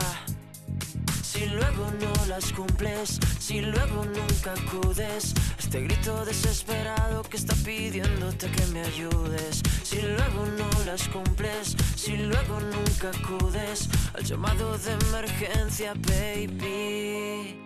Si 1.24 1.47
luego 1.47 1.90
no 2.01 2.26
las 2.26 2.53
cumples, 2.53 3.18
si 3.40 3.62
luego 3.62 4.05
nunca 4.05 4.53
acudes, 4.53 5.34
este 5.59 5.80
grito 5.80 6.24
desesperado 6.24 7.24
que 7.24 7.38
está 7.38 7.55
pidiéndote 7.57 8.49
que 8.49 8.66
me 8.66 8.82
ayudes. 8.82 9.61
Si 9.82 10.01
luego 10.01 10.47
no 10.57 10.70
las 10.84 11.09
cumples, 11.09 11.76
si 11.97 12.16
luego 12.16 12.61
nunca 12.61 13.11
acudes 13.11 13.88
al 14.14 14.22
llamado 14.22 14.78
de 14.78 14.92
emergencia, 14.92 15.94
baby. 15.94 17.65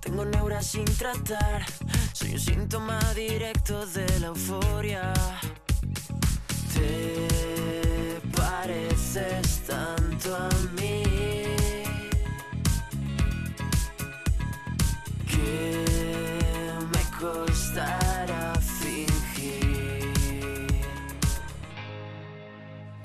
tengo 0.00 0.24
neuras 0.24 0.66
sin 0.66 0.84
tratar. 0.84 1.64
Soy 2.12 2.32
un 2.34 2.40
síntoma 2.40 2.98
directo 3.14 3.86
de 3.86 4.06
la 4.20 4.28
euforia. 4.28 5.12
Te 6.74 8.20
pareces 8.36 9.62
tanto 9.66 10.36
a 10.36 10.48
mí. 10.80 11.02
que 15.26 15.84
me 16.92 17.18
costará 17.18 18.54
fingir. 18.80 20.12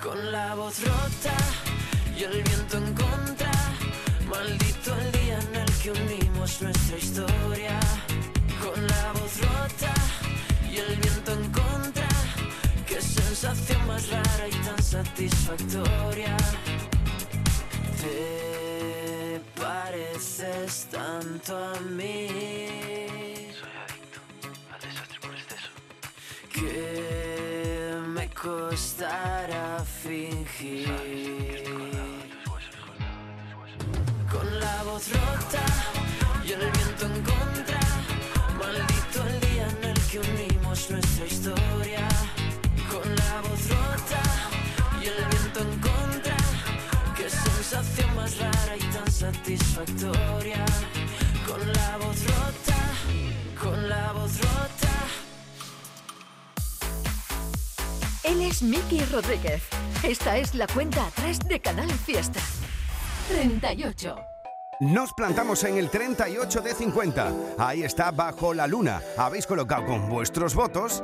Con 0.01 0.31
la 0.31 0.55
voz 0.55 0.79
rota 0.81 1.37
y 2.17 2.23
el 2.23 2.43
viento 2.43 2.77
en 2.77 2.93
contra, 2.93 3.51
maldito 4.29 4.95
el 4.95 5.11
día 5.11 5.39
en 5.39 5.55
el 5.55 5.71
que 5.81 5.91
nuestra 6.61 6.97
historia. 6.97 7.79
Con 8.61 8.87
la 8.87 9.11
voz 9.13 9.39
rota 9.41 9.93
y 10.69 10.77
el 10.77 10.95
viento 10.97 11.31
en 11.33 11.51
contra, 11.51 12.07
qué 12.85 13.01
sensación 13.01 13.85
más 13.87 14.09
rara 14.09 14.47
y 14.47 14.51
tan 14.65 14.81
satisfactoria. 14.81 16.37
Te 18.01 19.41
pareces 19.59 20.87
tanto 20.91 21.57
a 21.57 21.79
mí. 21.79 22.27
Soy 23.59 23.73
adicto 23.85 24.19
al 24.73 24.81
desastre 24.81 25.19
por 25.21 25.33
exceso. 25.33 25.69
Que 26.51 27.95
me 28.07 28.29
costará 28.29 29.83
fingir. 30.03 30.87
Con 34.29 34.59
la 34.59 34.83
voz 34.83 35.09
rota 35.11 35.92
satisfactoria. 49.31 50.65
Con 51.47 51.59
la 51.73 51.97
voz 51.97 52.23
rota, 52.25 52.79
con 53.61 53.89
la 53.89 54.11
voz 54.11 54.37
rota. 54.41 54.93
Él 58.23 58.41
es 58.41 58.61
Miki 58.61 59.03
Rodríguez. 59.05 59.63
Esta 60.03 60.37
es 60.37 60.55
la 60.55 60.67
cuenta 60.67 61.05
atrás 61.07 61.39
de 61.39 61.59
Canal 61.59 61.89
Fiesta. 61.89 62.39
38. 63.29 64.32
Nos 64.83 65.13
plantamos 65.13 65.63
en 65.63 65.77
el 65.77 65.89
38 65.89 66.59
de 66.59 66.73
50. 66.73 67.31
Ahí 67.57 67.83
está 67.83 68.11
Bajo 68.11 68.53
la 68.53 68.67
Luna. 68.67 69.01
Habéis 69.17 69.47
colocado 69.47 69.85
con 69.85 70.09
vuestros 70.09 70.55
votos 70.55 71.01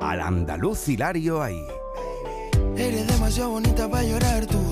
al 0.00 0.20
andaluz 0.20 0.88
Hilario 0.88 1.42
ahí. 1.42 1.66
Eres 2.76 3.08
demasiado 3.08 3.50
bonita 3.50 3.90
para 3.90 4.04
llorar 4.04 4.46
tú 4.46 4.69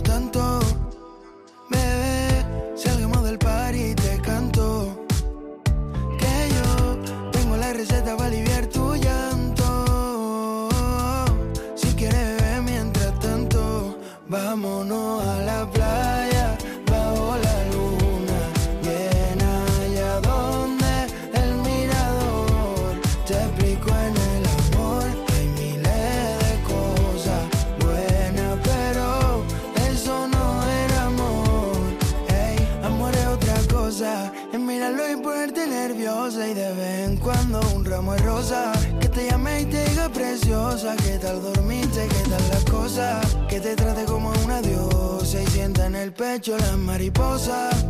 y 36.37 36.53
de 36.53 36.73
vez 36.75 37.09
en 37.09 37.17
cuando 37.17 37.59
un 37.75 37.87
ramo 37.87 38.13
de 38.13 38.19
rosa 38.19 38.73
que 39.01 39.09
te 39.09 39.31
llame 39.31 39.63
y 39.63 39.65
te 39.65 39.83
diga 39.89 40.11
preciosa 40.11 40.95
qué 40.97 41.19
tal 41.19 41.41
dormiste 41.41 42.07
qué 42.07 42.29
tal 42.29 42.49
las 42.51 42.65
cosas 42.65 43.37
que 43.49 43.59
te 43.59 43.75
trate 43.75 44.05
como 44.05 44.31
una 44.45 44.61
diosa 44.61 45.41
y 45.41 45.47
sienta 45.47 45.87
en 45.87 45.95
el 45.95 46.13
pecho 46.13 46.59
las 46.59 46.77
mariposas 46.77 47.87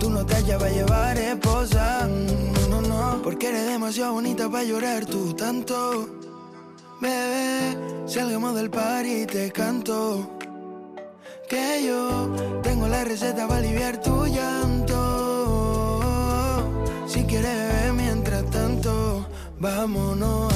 Tú 0.00 0.08
no 0.10 0.24
te 0.24 0.34
hallas 0.36 0.58
para 0.58 0.70
llevar 0.70 1.18
esposa, 1.18 2.06
mm, 2.06 2.70
no, 2.70 2.80
no, 2.80 2.88
no, 2.88 3.22
porque 3.22 3.48
eres 3.48 3.66
demasiado 3.66 4.12
bonita 4.12 4.48
para 4.50 4.64
llorar 4.64 5.06
tú 5.06 5.32
tanto. 5.32 6.08
Bebé, 7.00 7.76
salgamos 8.06 8.54
del 8.54 8.68
party 8.68 9.22
y 9.22 9.26
te 9.26 9.50
canto. 9.52 10.38
Que 11.48 11.82
yo 11.86 12.30
tengo 12.62 12.88
la 12.88 13.04
receta 13.04 13.48
para 13.48 13.60
aliviar 13.60 14.00
tu 14.02 14.26
llanto. 14.26 15.05
Mientras 17.94 18.50
tanto, 18.50 19.26
vámonos 19.58 20.55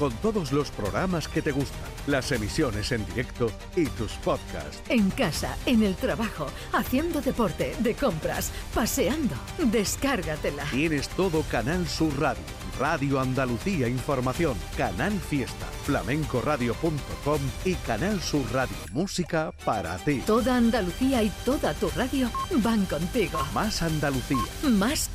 con 0.00 0.12
todos 0.14 0.50
los 0.50 0.70
programas 0.70 1.28
que 1.28 1.42
te 1.42 1.52
gustan, 1.52 1.78
las 2.06 2.32
emisiones 2.32 2.90
en 2.90 3.04
directo 3.04 3.52
y 3.76 3.84
tus 3.84 4.12
podcasts. 4.12 4.80
En 4.88 5.10
casa, 5.10 5.58
en 5.66 5.82
el 5.82 5.94
trabajo, 5.94 6.46
haciendo 6.72 7.20
deporte, 7.20 7.76
de 7.80 7.94
compras, 7.94 8.50
paseando. 8.74 9.34
Descárgatela. 9.58 10.64
Tienes 10.70 11.06
todo 11.10 11.42
Canal 11.50 11.86
Sur 11.86 12.18
Radio, 12.18 12.42
Radio 12.78 13.20
Andalucía 13.20 13.88
Información, 13.88 14.56
Canal 14.74 15.12
Fiesta, 15.12 15.66
flamencoradio.com 15.84 17.40
y 17.66 17.74
Canal 17.74 18.22
Sur 18.22 18.50
Radio 18.54 18.76
Música 18.92 19.52
para 19.66 19.98
ti. 19.98 20.22
Toda 20.26 20.56
Andalucía 20.56 21.22
y 21.22 21.28
toda 21.44 21.74
tu 21.74 21.90
radio 21.90 22.30
van 22.62 22.86
contigo. 22.86 23.38
Más 23.52 23.82
Andalucía. 23.82 24.38
Más 24.62 25.10